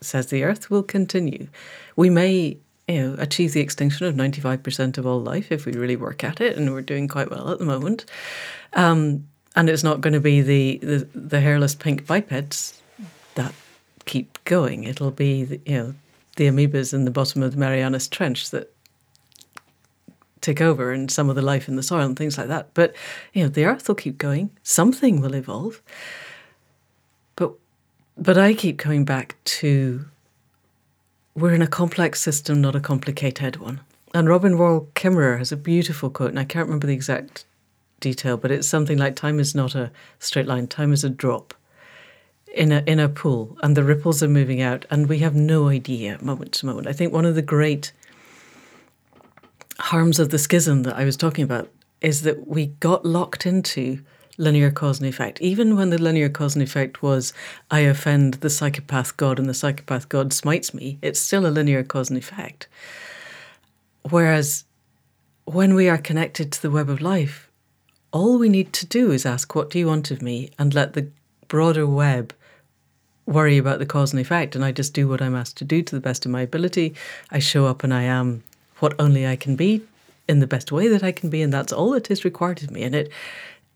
[0.00, 1.48] says the earth will continue.
[1.96, 5.96] We may, you know, achieve the extinction of 95% of all life if we really
[5.96, 8.04] work at it, and we're doing quite well at the moment.
[8.74, 9.26] Um,
[9.56, 12.80] and it's not going to be the, the, the hairless pink bipeds
[13.34, 13.52] that
[14.04, 14.84] keep going.
[14.84, 15.94] It'll be, the, you know,
[16.36, 18.72] the amoebas in the bottom of the Marianas Trench that
[20.40, 22.72] take over and some of the life in the soil and things like that.
[22.74, 22.94] But
[23.32, 24.50] you know, the earth will keep going.
[24.62, 25.82] Something will evolve.
[27.36, 27.52] But
[28.16, 30.06] but I keep coming back to
[31.34, 33.80] we're in a complex system, not a complicated one.
[34.12, 37.44] And Robin Wall Kimmerer has a beautiful quote, and I can't remember the exact
[38.00, 41.54] detail, but it's something like time is not a straight line, time is a drop
[42.54, 45.68] in a in a pool and the ripples are moving out and we have no
[45.68, 46.86] idea moment to moment.
[46.86, 47.92] I think one of the great
[49.80, 51.68] harms of the schism that I was talking about
[52.00, 54.02] is that we got locked into
[54.38, 55.40] linear cause and effect.
[55.40, 57.32] Even when the linear cause and effect was,
[57.70, 61.82] I offend the psychopath God and the psychopath God smites me, it's still a linear
[61.82, 62.68] cause and effect.
[64.08, 64.64] Whereas
[65.44, 67.50] when we are connected to the web of life,
[68.12, 70.50] all we need to do is ask, What do you want of me?
[70.58, 71.08] and let the
[71.48, 72.32] broader web
[73.26, 74.56] worry about the cause and effect.
[74.56, 76.94] And I just do what I'm asked to do to the best of my ability.
[77.30, 78.42] I show up and I am
[78.80, 79.82] what only I can be
[80.28, 81.42] in the best way that I can be.
[81.42, 82.82] And that's all that is required of me.
[82.82, 83.12] And it,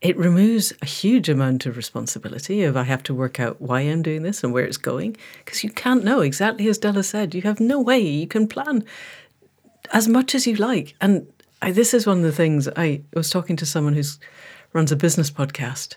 [0.00, 4.02] it removes a huge amount of responsibility of I have to work out why I'm
[4.02, 7.40] doing this and where it's going because you can't know exactly as Della said you
[7.42, 8.84] have no way you can plan
[9.92, 11.26] as much as you like and
[11.62, 14.18] I, this is one of the things I was talking to someone who's
[14.74, 15.94] runs a business podcast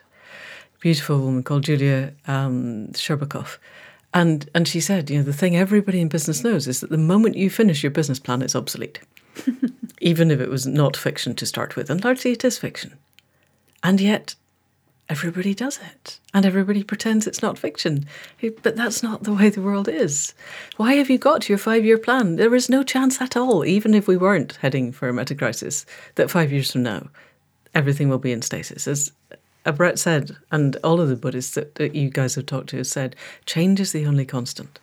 [0.79, 3.57] beautiful woman called Julia um, Sherbakov.
[4.13, 6.97] And, and she said, you know, the thing everybody in business knows is that the
[6.97, 8.99] moment you finish your business plan, it's obsolete,
[10.01, 11.89] even if it was not fiction to start with.
[11.89, 12.97] And largely it is fiction.
[13.83, 14.35] And yet,
[15.09, 16.19] everybody does it.
[16.33, 18.05] And everybody pretends it's not fiction.
[18.63, 20.33] But that's not the way the world is.
[20.77, 22.35] Why have you got your five year plan?
[22.35, 25.85] There is no chance at all, even if we weren't heading for a meta crisis,
[26.15, 27.07] that five years from now,
[27.75, 28.87] everything will be in stasis.
[28.87, 29.11] As
[29.67, 32.77] Uh, Brett said, and all of the Buddhists that, that you guys have talked to
[32.77, 34.79] have said, change is the only constant.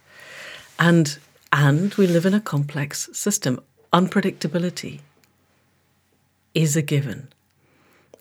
[0.79, 1.19] And
[1.53, 3.61] and we live in a complex system.
[3.93, 5.01] Unpredictability
[6.53, 7.29] is a given.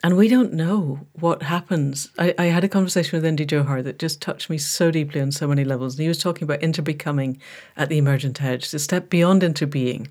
[0.04, 2.10] And we don't know what happens.
[2.18, 5.32] I, I had a conversation with Indy Johar that just touched me so deeply on
[5.32, 5.96] so many levels.
[5.96, 7.40] And he was talking about interbecoming
[7.76, 10.08] at the emergent edge, to step beyond interbeing,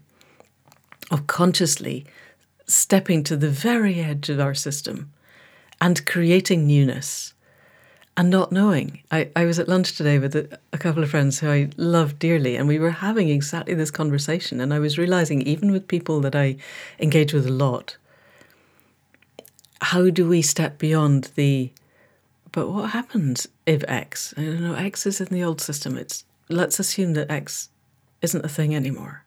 [1.11, 2.05] of consciously
[2.67, 5.13] stepping to the very edge of our system
[5.83, 7.35] and creating newness
[8.17, 9.03] and not knowing.
[9.11, 12.21] I, I was at lunch today with a, a, couple of friends who I love
[12.21, 14.61] dearly, and we were having exactly this conversation.
[14.61, 16.57] And I was realizing, even with people that I
[17.01, 17.97] engage with a lot,
[19.81, 21.73] how do we step beyond the,
[22.53, 24.33] but what happens if X?
[24.37, 25.99] I don't know, X is in the old system.
[25.99, 27.71] It's let's assume that X
[28.21, 29.25] isn't a thing anymore.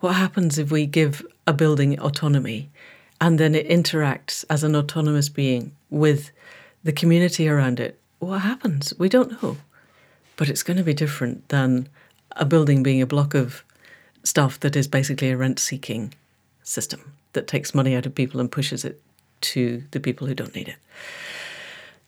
[0.00, 2.70] What happens if we give a building autonomy
[3.20, 6.30] and then it interacts as an autonomous being with
[6.84, 8.92] the community around it, what happens?
[8.98, 9.56] We don't know.
[10.36, 11.88] But it's going to be different than
[12.32, 13.64] a building being a block of
[14.22, 16.12] stuff that is basically a rent seeking
[16.62, 19.00] system that takes money out of people and pushes it
[19.40, 20.76] to the people who don't need it.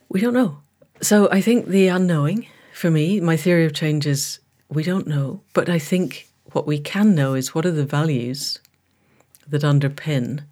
[0.09, 0.59] We don't know.
[1.01, 5.41] So I think the unknowing, for me, my theory of change is we don't know.
[5.55, 8.59] But I think what we can know is what are the values
[9.47, 10.43] that underpin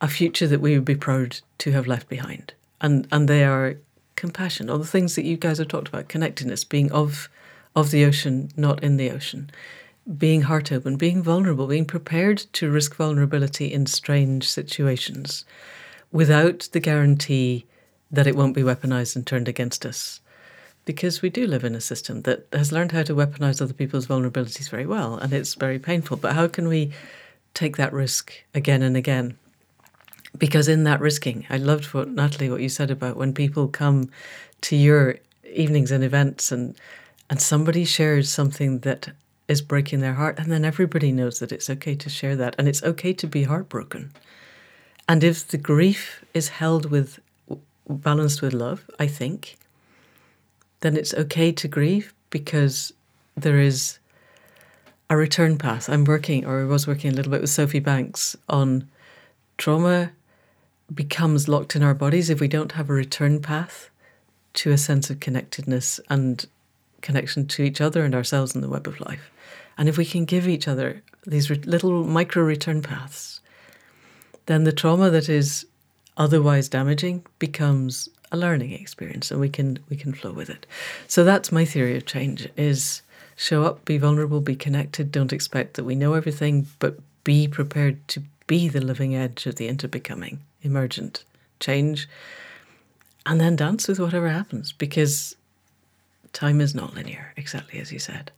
[0.00, 2.54] a future that we would be proud to have left behind.
[2.80, 3.76] And and they are
[4.16, 7.28] compassion, all the things that you guys have talked about, connectedness, being of
[7.74, 9.50] of the ocean, not in the ocean,
[10.18, 15.44] being heart open, being vulnerable, being prepared to risk vulnerability in strange situations
[16.12, 17.64] without the guarantee
[18.10, 20.20] that it won't be weaponized and turned against us.
[20.84, 24.06] Because we do live in a system that has learned how to weaponize other people's
[24.06, 26.16] vulnerabilities very well, and it's very painful.
[26.16, 26.90] But how can we
[27.54, 29.36] take that risk again and again?
[30.38, 34.10] Because in that risking, I loved what Nathalie, what you said about when people come
[34.62, 35.16] to your
[35.52, 36.76] evenings and events and
[37.28, 39.10] and somebody shares something that
[39.46, 42.68] is breaking their heart, and then everybody knows that it's okay to share that, and
[42.68, 44.12] it's okay to be heartbroken.
[45.08, 47.20] And if the grief is held with
[47.88, 49.58] balanced with love, I think,
[50.80, 52.92] then it's okay to grieve because
[53.36, 53.98] there is
[55.08, 55.88] a return path.
[55.88, 58.88] I'm working, or I was working a little bit with Sophie Banks on
[59.58, 60.12] trauma
[60.94, 63.90] becomes locked in our bodies if we don't have a return path
[64.54, 66.46] to a sense of connectedness and
[67.00, 69.30] connection to each other and ourselves in the web of life.
[69.78, 73.40] And if we can give each other these re- little micro return paths,
[74.46, 75.66] then the trauma that is
[76.16, 80.66] otherwise damaging becomes a learning experience and we can we can flow with it.
[81.06, 83.02] So that's my theory of change is
[83.36, 88.06] show up, be vulnerable, be connected, don't expect that we know everything, but be prepared
[88.08, 91.24] to be the living edge of the interbecoming emergent
[91.58, 92.08] change,
[93.26, 95.36] and then dance with whatever happens because
[96.32, 98.30] time is not linear, exactly as you said.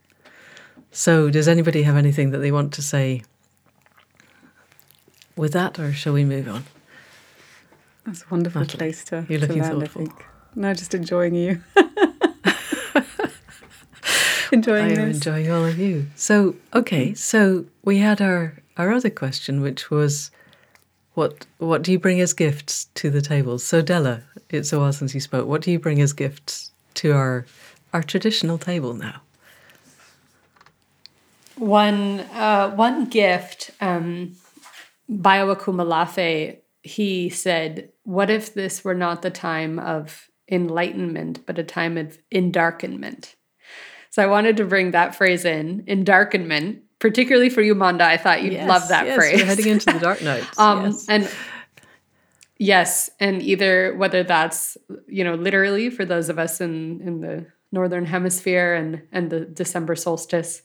[0.91, 3.23] So, does anybody have anything that they want to say
[5.35, 6.65] with that, or shall we move on?
[8.05, 10.01] That's a wonderful Nathalie, place to, you're looking to land, thoughtful.
[10.01, 10.25] I think.
[10.55, 11.63] No, just enjoying you.
[14.51, 15.15] enjoying I am this.
[15.17, 16.07] enjoying all of you.
[16.15, 20.29] So, okay, so we had our, our other question, which was
[21.13, 23.59] what what do you bring as gifts to the table?
[23.59, 25.47] So Della, it's a while since you spoke.
[25.47, 27.45] What do you bring as gifts to our
[27.93, 29.21] our traditional table now?
[31.57, 34.35] One uh, one gift um,
[35.09, 35.55] Bayo
[36.83, 42.17] he said, What if this were not the time of enlightenment, but a time of
[42.33, 43.35] endarkenment?
[44.09, 48.05] So I wanted to bring that phrase in, endarkenment, particularly for you, Manda.
[48.05, 49.41] I thought you'd Yes, love that yes, phrase.
[49.41, 50.45] We're heading into the dark night.
[50.57, 51.05] um, yes.
[51.09, 51.29] And
[52.57, 54.77] yes, and either whether that's
[55.07, 59.41] you know literally for those of us in in the northern hemisphere and and the
[59.41, 60.61] December solstice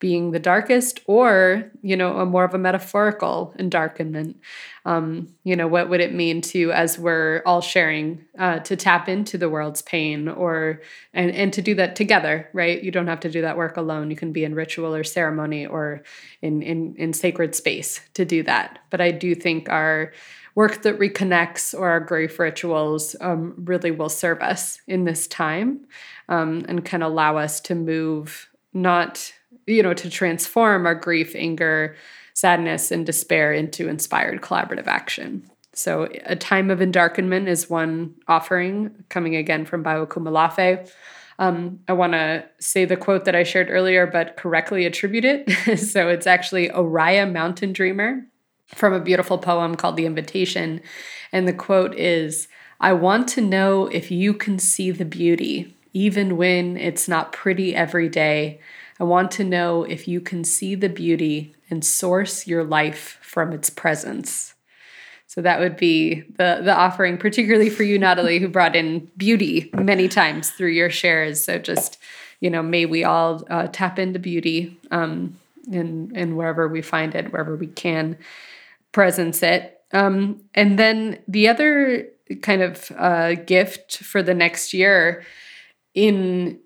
[0.00, 4.36] being the darkest, or you know a more of a metaphorical endarkenment.
[4.84, 9.08] Um, you know what would it mean to as we're all sharing uh, to tap
[9.08, 10.80] into the world's pain, or
[11.12, 12.82] and and to do that together, right?
[12.82, 14.10] You don't have to do that work alone.
[14.10, 16.02] You can be in ritual or ceremony or
[16.42, 18.78] in in in sacred space to do that.
[18.90, 20.12] But I do think our
[20.58, 25.86] work that reconnects or our grief rituals um, really will serve us in this time
[26.28, 29.32] um, and can allow us to move not
[29.68, 31.96] you know to transform our grief anger
[32.34, 39.04] sadness and despair into inspired collaborative action so a time of endarkenment is one offering
[39.08, 40.90] coming again from Bayo Akomolafe.
[41.38, 45.78] Um, I want to say the quote that I shared earlier, but correctly attribute it.
[45.78, 48.26] so it's actually Oriah Mountain Dreamer
[48.74, 50.80] from a beautiful poem called The Invitation.
[51.30, 52.48] And the quote is
[52.80, 57.74] I want to know if you can see the beauty, even when it's not pretty
[57.74, 58.60] every day.
[59.00, 63.52] I want to know if you can see the beauty and source your life from
[63.52, 64.54] its presence.
[65.26, 69.70] So that would be the the offering, particularly for you, Nathalie, who brought in beauty
[69.74, 71.44] many times through your shares.
[71.44, 71.98] So just
[72.40, 75.36] you know, may we all uh, tap into beauty um,
[75.70, 78.16] in in wherever we find it, wherever we can
[78.92, 79.80] presence it.
[79.92, 82.08] Um, and then the other
[82.42, 85.24] kind of uh, gift for the next year
[85.94, 86.58] in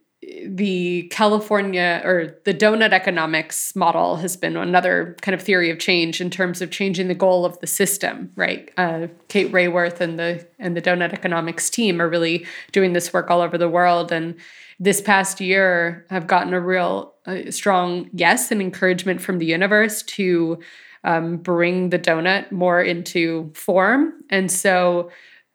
[0.47, 6.21] the California or the Doughnut economics model has been another kind of theory of change
[6.21, 8.71] in terms of changing the goal of the system, right?
[8.77, 13.31] Uh, Kate Raworth and the and the Doughnut economics team are really doing this work
[13.31, 14.35] all over the world, and
[14.79, 20.03] this past year have gotten a real uh, strong yes and encouragement from the universe
[20.03, 20.59] to
[21.05, 25.11] um, bring the Doughnut more into form, and so.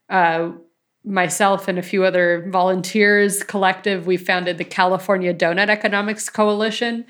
[0.10, 0.52] Uh,
[1.08, 7.06] myself and a few other volunteers collective we founded the california Doughnut economics coalition.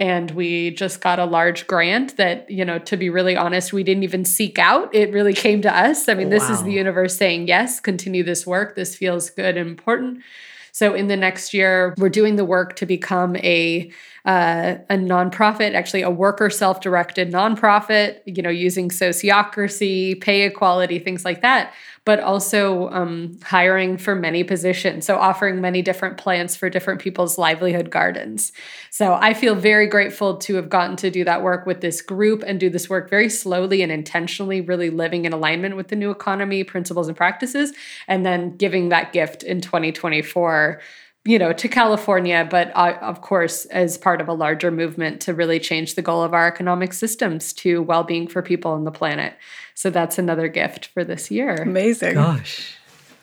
[0.00, 3.82] And we just got a large grant that you know to be really honest we
[3.82, 4.94] didn't even seek out.
[4.94, 6.08] It really came to us.
[6.08, 8.76] I mean this is the universe saying yes continue this work.
[8.76, 10.22] This feels good and important.
[10.70, 13.90] So in the next year we're doing the work to become a
[14.24, 21.24] uh, a nonprofit actually a worker self-directed nonprofit you know using sociocracy pay equality things
[21.24, 21.72] like that
[22.08, 25.04] but also um, hiring for many positions.
[25.04, 28.50] So, offering many different plants for different people's livelihood gardens.
[28.90, 32.42] So, I feel very grateful to have gotten to do that work with this group
[32.46, 36.10] and do this work very slowly and intentionally, really living in alignment with the new
[36.10, 37.74] economy principles and practices,
[38.06, 40.80] and then giving that gift in 2024
[41.24, 45.34] you know to california but uh, of course as part of a larger movement to
[45.34, 49.34] really change the goal of our economic systems to well-being for people on the planet
[49.78, 52.14] so that's another gift for this year Amazing.
[52.14, 52.76] Gosh,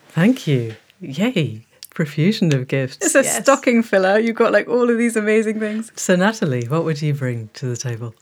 [0.08, 0.74] thank you.
[1.00, 2.98] Yay, profusion of gifts.
[3.04, 3.42] It's a Yes.
[3.42, 4.18] stocking filler.
[4.18, 5.92] You've got like all of these amazing things.
[5.96, 8.14] So, Nathalie, what would you bring to the table?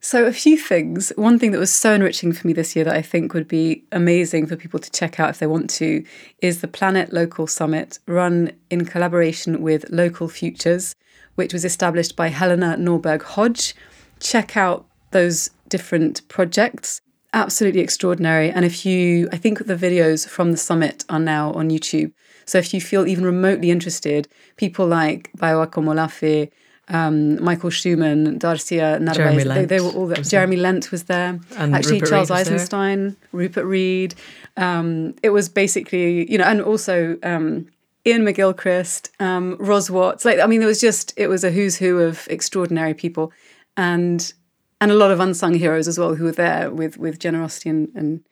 [0.00, 1.10] So, a few things.
[1.16, 3.84] One thing that was so enriching for me this year that I think would be
[3.92, 6.04] amazing for people to check out if they want to
[6.40, 10.94] is the Planet Local Summit, run in collaboration with Local Futures,
[11.34, 13.74] which was established by Helena Norberg Hodge.
[14.20, 17.00] Check out those different projects.
[17.32, 18.50] Absolutely extraordinary.
[18.50, 22.12] And if you, I think the videos from the summit are now on YouTube.
[22.46, 26.50] So if you feel even remotely interested, people like Bayo Akomolafe,
[26.88, 30.22] um, Michael Shuman, Darcia Narvaez, they, Lent they were all there.
[30.22, 31.38] Jeremy Lent was there.
[31.58, 32.54] And Actually, Rupert Charles was there.
[32.54, 34.14] Eisenstein, Rupert Read.
[34.56, 37.66] Um, it was basically, you know, and also um,
[38.06, 40.24] Iain McGilchrist, um, Ros Watts.
[40.24, 43.32] Like, I mean, it was just, it was a who's who of extraordinary people.
[43.76, 44.32] And
[44.80, 47.88] and a lot of unsung heroes as well who were there with with generosity and,
[47.94, 48.24] and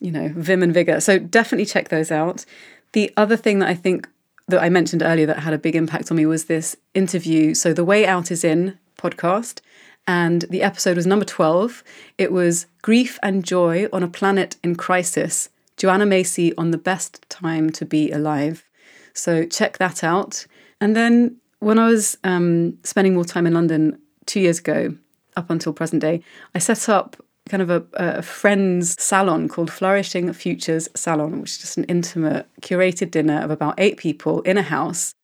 [0.00, 1.00] you know vim and vigor.
[1.00, 2.44] So definitely check those out.
[2.92, 4.08] The other thing that I think
[4.48, 7.54] that I mentioned earlier that had a big impact on me was this interview.
[7.54, 9.60] So the Way Out is In podcast,
[10.06, 11.82] and the episode was number twelve.
[12.18, 15.48] It was grief and joy on a planet in crisis.
[15.76, 18.64] Joanna Macy on the best time to be alive.
[19.12, 20.46] So check that out.
[20.80, 24.94] And then when I was um, spending more time in London two years ago,
[25.36, 26.22] up until present day,
[26.54, 27.16] I set up
[27.48, 32.48] kind of a, a friend's salon called Flourishing Futures Salon, which is just an intimate,
[32.60, 35.14] curated dinner of about eight people in a house.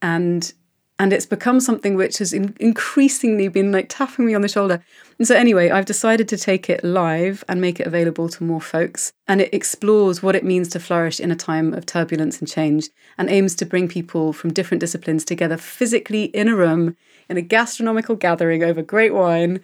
[0.00, 0.52] And
[0.98, 4.82] and it's become something which has in- increasingly been like tapping me on the shoulder.
[5.18, 8.60] And so, anyway, I've decided to take it live and make it available to more
[8.60, 9.12] folks.
[9.26, 12.90] And it explores what it means to flourish in a time of turbulence and change
[13.18, 16.96] and aims to bring people from different disciplines together physically in a room
[17.28, 19.60] in a gastronomical gathering over great wine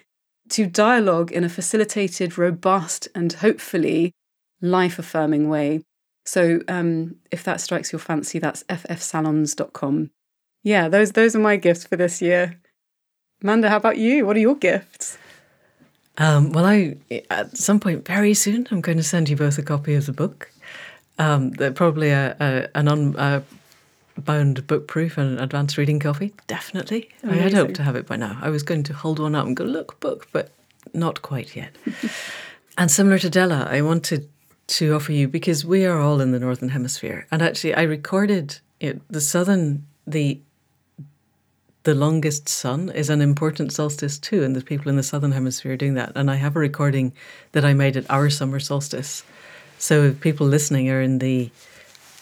[0.50, 4.12] to dialogue in a facilitated, robust, and hopefully
[4.60, 5.82] life affirming way.
[6.24, 10.10] So, um, if that strikes your fancy, that's ffsalons.com
[10.62, 12.58] yeah, those those are my gifts for this year.
[13.42, 14.26] Amanda, how about you?
[14.26, 15.16] What are your gifts?
[16.18, 16.96] Um, well, I
[17.30, 20.12] at some point very soon, I'm going to send you both a copy of the
[20.12, 20.50] book.
[21.18, 22.88] Um, probably a, a an
[24.16, 26.32] unbound book proof and advanced reading copy.
[26.46, 27.40] Definitely, Amazing.
[27.40, 28.38] I had hoped to have it by now.
[28.40, 30.50] I was going to hold one up and go look book, but
[30.94, 31.76] not quite yet.
[32.78, 34.28] and similar to Della, I wanted
[34.68, 38.58] to offer you because we are all in the northern hemisphere, and actually, I recorded
[38.78, 40.40] it, the southern the
[41.84, 45.72] the longest sun is an important solstice too, and the people in the southern hemisphere
[45.72, 46.12] are doing that.
[46.14, 47.14] And I have a recording
[47.52, 49.24] that I made at our summer solstice.
[49.78, 51.50] So if people listening are in the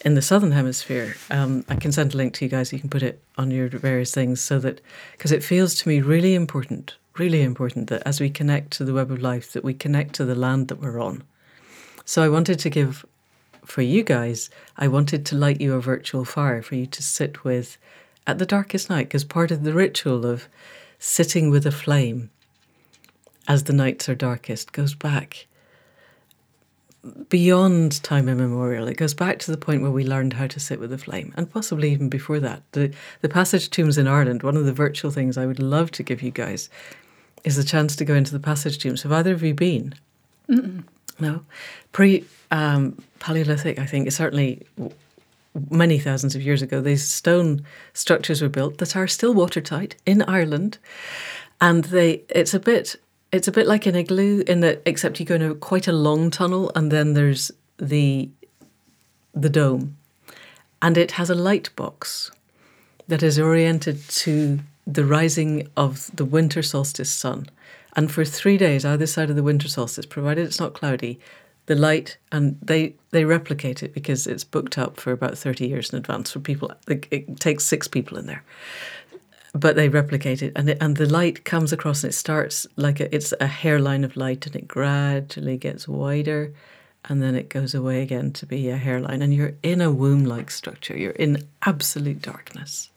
[0.05, 2.73] in the southern hemisphere, um, I can send a link to you guys.
[2.73, 4.81] You can put it on your various things so that
[5.13, 8.95] because it feels to me really important, really important that as we connect to the
[8.95, 11.25] web of life, that we connect to the land that we're on.
[12.05, 13.05] So I wanted to give
[13.65, 17.45] for you guys, I wanted to light you a virtual fire for you to sit
[17.45, 17.77] with
[18.27, 20.49] at the darkest night because part of the ritual of
[20.99, 22.31] sitting with a flame
[23.47, 25.48] as the nights are darkest goes back
[27.29, 28.89] beyond time immemorial.
[28.89, 31.33] It goes back to the point where we learned how to sit with the flame,
[31.37, 32.63] and possibly even before that.
[32.73, 34.43] The the passage tombs in Ireland.
[34.43, 36.69] One of the virtual things I would love to give you guys
[37.45, 39.03] is the chance to go into the passage tombs.
[39.03, 39.95] Have either of you been?
[40.49, 40.85] Mm-mm.
[41.21, 41.45] No,
[41.93, 43.79] pre um, Paleolithic.
[43.79, 44.67] I think certainly
[45.71, 50.23] many thousands of years ago, these stone structures were built that are still watertight in
[50.23, 50.79] Ireland,
[51.61, 52.97] and they it's a bit
[53.33, 55.93] it's a bit like an igloo in that except you go in a quite a
[55.93, 58.31] long tunnel and then there's the
[59.35, 59.97] the dome,
[60.83, 62.31] and it has a light box
[63.07, 67.47] that is oriented to the rising of the winter solstice sun.
[67.95, 71.19] And for three days, either side of the winter solstice, provided it's not cloudy,
[71.69, 75.93] the light and they they replicate it because it's booked up for about 30 years
[75.93, 78.43] in advance for people it takes six people in there
[79.55, 80.53] but they replicate it.
[80.57, 84.05] And it, and the light comes across and it starts like a, it's a hairline
[84.05, 86.53] of light and it gradually gets wider
[87.05, 89.23] and then it goes away again to be a hairline.
[89.23, 90.97] And you're in a womb like structure.
[90.97, 92.91] You're in absolute darkness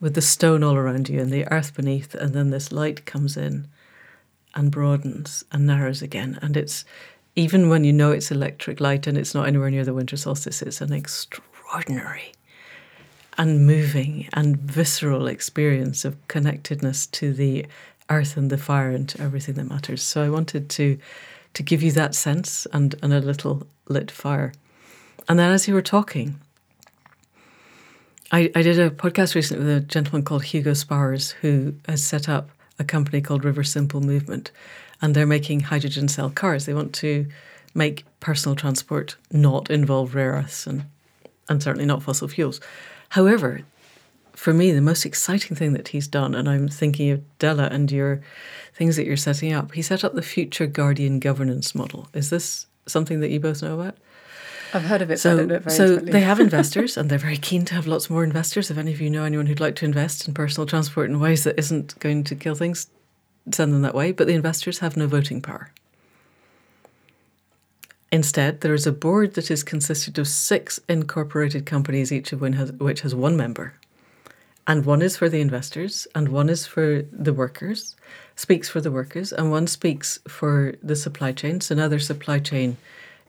[0.00, 2.14] with the stone all around you and the earth beneath.
[2.14, 3.68] And then this light comes in
[4.54, 6.38] and broadens and narrows again.
[6.42, 6.84] And it's
[7.36, 10.62] even when you know it's electric light and it's not anywhere near the winter solstice,
[10.62, 12.32] it's an extraordinary
[13.40, 17.64] and moving and visceral experience of connectedness to the
[18.10, 20.02] earth and the fire and to everything that matters.
[20.02, 20.98] So I wanted to
[21.54, 24.52] to give you that sense and, and a little lit fire.
[25.26, 26.38] And then as you were talking,
[28.30, 32.28] I, I did a podcast recently with a gentleman called Hugo Spowers who has set
[32.28, 34.52] up a company called Riversimple Movement
[35.02, 36.66] and they're making hydrogen cell cars.
[36.66, 37.26] They want to
[37.74, 40.84] make personal transport not involve rare earths and,
[41.48, 42.60] and certainly not fossil fuels.
[43.10, 43.62] However,
[44.34, 47.90] for me, the most exciting thing that he's done, and I'm thinking of Della and
[47.90, 48.22] your
[48.74, 52.08] things that you're setting up, he set up the Future Guardian governance model.
[52.14, 53.96] Is this something that you both know about?
[54.72, 55.18] I've heard of it.
[55.18, 58.70] So, so they have investors, and they're very keen to have lots more investors.
[58.70, 61.44] If any of you know anyone who'd like to invest in personal transport in ways
[61.44, 62.86] that isn't going to kill things,
[63.50, 65.72] send them that way, but the investors have no voting power.
[68.12, 73.02] Instead, there is a board that is consisted of six incorporated companies, each of which
[73.02, 73.74] has, one member.
[74.66, 77.94] And one is for the investors, and one is for the workers,
[78.34, 81.60] speaks for the workers, and one speaks for the supply chain.
[81.60, 82.76] So another supply chain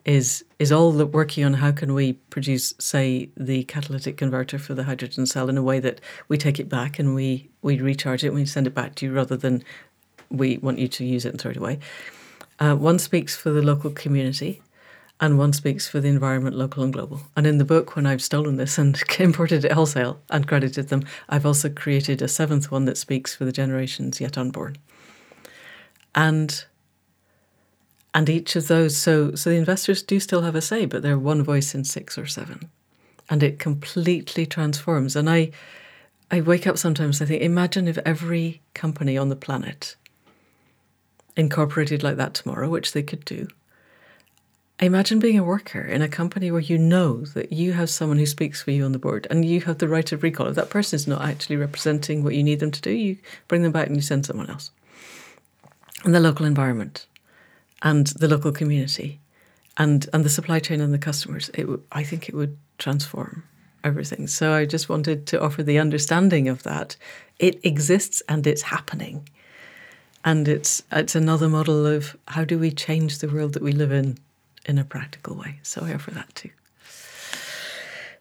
[0.03, 4.83] is is all working on how can we produce, say, the catalytic converter for the
[4.83, 8.27] hydrogen cell in a way that we take it back and we we recharge it
[8.27, 9.63] and we send it back to you rather than
[10.29, 11.77] we want you to use it and throw it away.
[12.59, 14.61] Uh, one speaks for the local community,
[15.21, 17.21] and one speaks for the environment, local and global.
[17.37, 21.03] And in the book, when I've stolen this and imported it wholesale and credited them,
[21.29, 24.77] I've also created a seventh one that speaks for the generations yet unborn.
[26.15, 26.65] And
[28.13, 31.17] and each of those, so so the investors do still have a say, but they're
[31.17, 32.69] one voice in six or seven,
[33.29, 35.15] and it completely transforms.
[35.15, 35.51] And I,
[36.29, 37.21] I wake up sometimes.
[37.21, 39.95] I think, imagine if every company on the planet
[41.37, 43.47] incorporated like that tomorrow, which they could do,
[44.81, 48.25] Imagine being a worker in a company where you know that you have someone who
[48.25, 50.47] speaks for you on the board and you have the right of recall.
[50.47, 53.17] If that person is not actually representing what you need them to do, you
[53.47, 54.71] bring them back and you send someone else.
[56.03, 57.05] And the local environment
[57.83, 59.19] and the local community
[59.77, 63.43] and, and the supply chain and the customers, it w- I think it would transform
[63.83, 64.25] everything.
[64.25, 66.95] So I just wanted to offer the understanding of that.
[67.37, 69.29] It exists and it's happening.
[70.25, 73.91] And it's it's another model of how do we change the world that we live
[73.91, 74.17] in
[74.65, 75.59] in a practical way.
[75.63, 76.49] So I offer that too.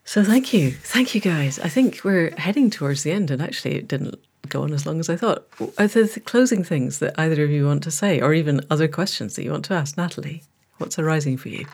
[0.04, 0.72] So thank you.
[0.72, 1.58] Thank you guys.
[1.58, 4.18] I think we're heading towards the end and actually it didn't
[4.48, 5.46] go on as long as I thought.
[5.78, 8.88] Are there the closing things that either of you want to say or even other
[8.88, 9.96] questions that you want to ask?
[9.96, 10.42] Nathalie,
[10.78, 11.66] what's arising for you?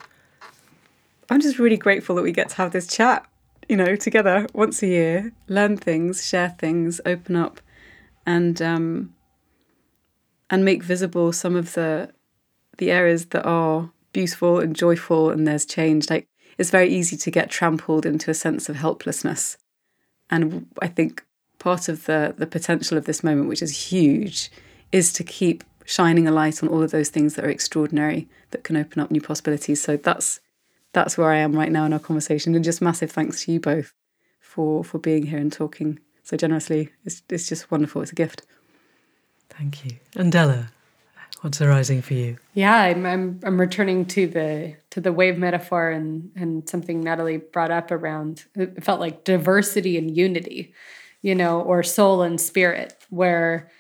[1.31, 3.27] I'm just really grateful that we get to have this chat,
[3.69, 7.61] you know, together once a year, learn things, share things, open up,
[8.25, 9.15] and um,
[10.51, 12.13] and make visible some of the
[12.79, 16.09] the areas that are beautiful and joyful and there's change.
[16.09, 16.27] Like
[16.57, 19.59] it's very easy to get trampled into a sense of helplessness.
[20.31, 21.23] And I think
[21.59, 24.51] part of the the potential of this moment, which is huge,
[24.91, 28.65] is to keep shining a light on all of those things that are extraordinary that
[28.65, 29.83] can open up new possibilities.
[29.83, 30.41] So that's
[30.95, 32.55] that's where I am right now in our conversation.
[32.55, 33.93] And just massive thanks to you both
[34.41, 36.89] for for being here and talking so generously.
[37.05, 38.01] It's it's just wonderful.
[38.01, 38.47] It's a gift.
[39.51, 39.93] Thank you.
[40.17, 40.71] And Della,
[41.47, 42.37] what's arising for you?
[42.55, 47.37] Yeah, I'm, I'm I'm returning to the to the wave metaphor and and something Nathalie
[47.37, 50.75] brought up around it felt like diversity and unity,
[51.23, 53.71] you know, or soul and spirit, where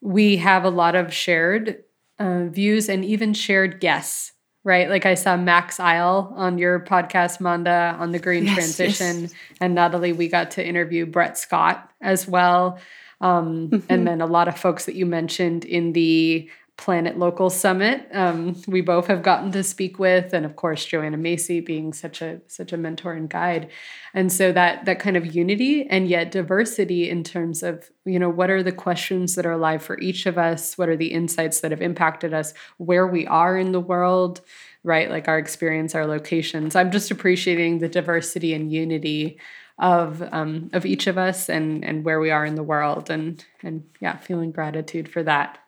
[0.00, 1.82] we have a lot of shared
[2.20, 4.32] uh, views and even shared guests
[4.64, 4.90] right?
[4.90, 9.34] Like I saw Max Isle on your podcast, Manda, on the green yes, transition, yes.
[9.62, 12.78] and Nathalie, we got to interview Brett Scott as well.
[13.22, 13.86] Um, mm-hmm.
[13.88, 18.54] And then a lot of folks that you mentioned in the Planet Local Summit, um,
[18.68, 22.40] we both have gotten to speak with, and of course Joanna Macy being such a
[22.46, 23.68] such a mentor and guide,
[24.14, 28.30] and so that that kind of unity and yet diversity in terms of you know
[28.30, 31.60] what are the questions that are alive for each of us, what are the insights
[31.60, 34.40] that have impacted us, where we are in the world,
[34.84, 35.10] right?
[35.10, 36.76] Like our experience, our locations.
[36.76, 39.40] I'm just appreciating the diversity and unity
[39.80, 43.10] of um, of each of us and and where we are in the world.
[43.10, 45.58] And and yeah feeling gratitude for that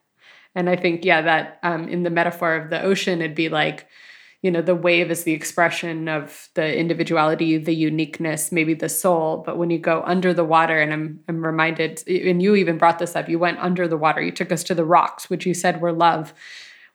[0.54, 3.86] and i think yeah that um, in the metaphor of the ocean it'd be like
[4.42, 9.42] you know the wave is the expression of the individuality the uniqueness maybe the soul
[9.44, 12.98] but when you go under the water and i'm i'm reminded and you even brought
[12.98, 15.54] this up you went under the water you took us to the rocks which you
[15.54, 16.32] said were love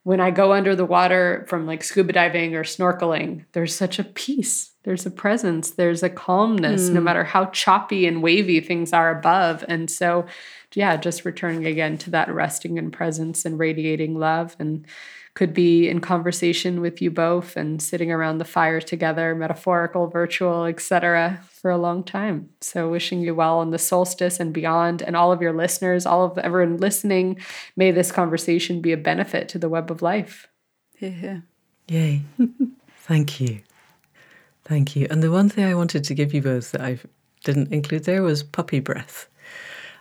[0.05, 4.03] when I go under the water from like scuba diving or snorkeling, there's such a
[4.03, 4.71] peace.
[4.83, 5.71] There's a presence.
[5.71, 6.93] There's a calmness, mm.
[6.93, 9.65] no matter how choppy and wavy things are above.
[9.67, 10.27] And so,
[10.75, 14.85] yeah, just returning again to that resting in presence and radiating love and
[15.35, 20.63] could be in conversation with you both and sitting around the fire together, metaphorical, virtual,
[20.63, 22.49] etc., for a long time.
[22.61, 26.23] So wishing you well on the solstice and beyond, and all of your listeners, all
[26.23, 27.39] of everyone listening,
[27.75, 30.47] may this conversation be a benefit to the web of life.
[30.99, 31.39] Yeah.
[31.89, 32.21] Yay.
[32.99, 33.59] Thank you.
[34.63, 35.05] Thank you.
[35.11, 36.97] And the one thing I wanted to give you both that I
[37.43, 39.27] didn't include there was puppy breath.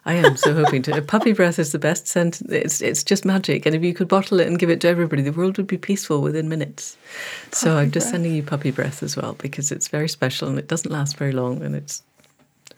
[0.06, 1.01] I am so hoping to.
[1.01, 2.43] Puppy breath is the best scent.
[2.43, 5.22] It's it's just magic, and if you could bottle it and give it to everybody,
[5.22, 6.98] the world would be peaceful within minutes.
[7.44, 8.12] Puppy so I'm just breath.
[8.12, 11.32] sending you puppy breath as well because it's very special and it doesn't last very
[11.32, 12.02] long, and it's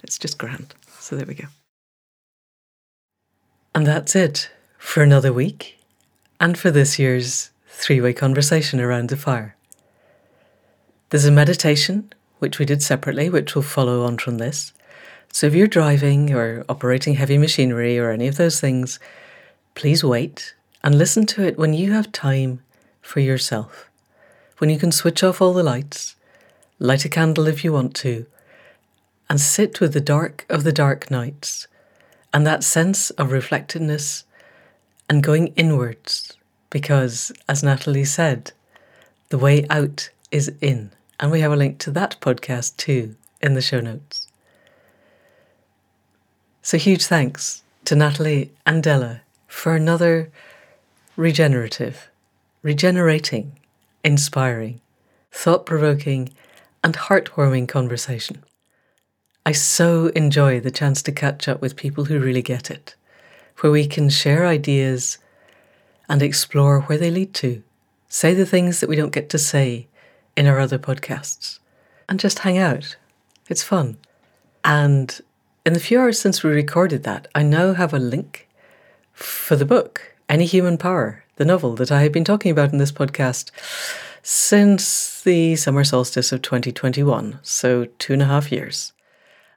[0.02, 0.74] it's just grand.
[1.00, 1.46] So there we go.
[3.74, 5.78] And that's it for another week,
[6.40, 9.56] and for this year's three-way conversation around the fire.
[11.10, 14.72] There's a meditation which we did separately, which will follow on from this.
[15.32, 18.98] So if you're driving or operating heavy machinery or any of those things,
[19.74, 22.60] please wait and listen to it when you have time
[23.02, 23.90] for yourself.
[24.58, 26.16] When you can switch off all the lights,
[26.78, 28.26] light a candle if you want to,
[29.28, 31.66] and sit with the dark of the dark nights
[32.32, 34.24] and that sense of reflectedness
[35.08, 36.32] and going inwards.
[36.70, 38.52] Because, as Nathalie said,
[39.28, 40.90] the way out is in.
[41.18, 44.15] And we have a link to that podcast too in the show notes.
[46.66, 50.32] So, huge thanks to Nathalie and Della for another
[51.14, 52.10] regenerative,
[52.60, 53.60] regenerating,
[54.02, 54.80] inspiring,
[55.30, 56.30] thought provoking,
[56.82, 58.42] and heartwarming conversation.
[59.46, 62.96] I so enjoy the chance to catch up with people who really get it,
[63.60, 65.18] where we can share ideas
[66.08, 67.62] and explore where they lead to,
[68.08, 69.86] say the things that we don't get to say
[70.36, 71.60] in our other podcasts,
[72.08, 72.96] and just hang out.
[73.48, 73.98] It's fun.
[74.64, 75.20] And
[75.66, 78.48] in the few hours since we recorded that, I now have a link
[79.12, 82.78] for the book, Any Human Power, the novel that I have been talking about in
[82.78, 83.50] this podcast
[84.22, 88.92] since the summer solstice of 2021, so two and a half years.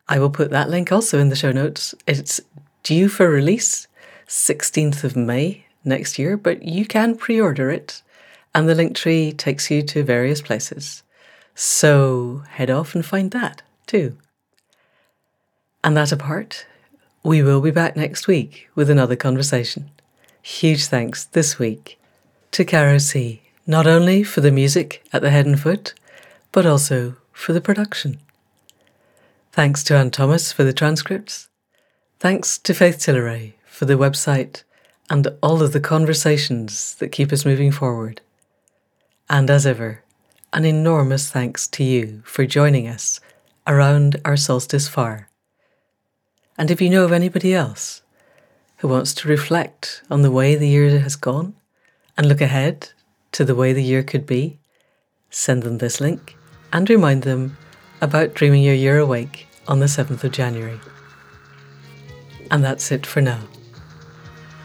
[0.08, 1.94] I will put that link also in the show notes.
[2.08, 2.42] It's
[2.82, 3.88] due for release
[4.28, 8.02] 16th of May next year, but you can pre order it,
[8.56, 11.04] and the link tree takes you to various places.
[11.54, 14.18] So head off and find that too.
[15.84, 16.66] And that apart,
[17.24, 19.90] we will be back next week with another conversation.
[20.42, 22.00] Huge thanks this week
[22.52, 25.94] to Caro C, not only for the music at the head and foot,
[26.52, 28.20] but also for the production.
[29.52, 31.50] Thanks to Anne Thomas for the transcripts.
[32.20, 34.64] Thanks to Faith Tilleray for the website
[35.10, 38.22] and all of the conversations that keep us moving forward.
[39.30, 40.04] And as ever,
[40.52, 43.20] an enormous thanks to you for joining us
[43.66, 45.29] around our solstice fire.
[46.60, 48.02] And if you know of anybody else
[48.80, 51.56] who wants to reflect on the way the year has gone
[52.18, 52.90] and look ahead
[53.32, 54.60] to the way the year could be,
[55.30, 56.36] send them this link
[56.74, 57.58] and remind them
[58.02, 60.82] about dreaming your year awake on the 7th of January.
[62.52, 63.42] And that's it for now.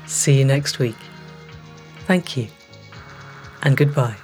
[0.07, 0.97] See you next week.
[2.09, 2.49] Thank you
[3.63, 4.24] and goodbye.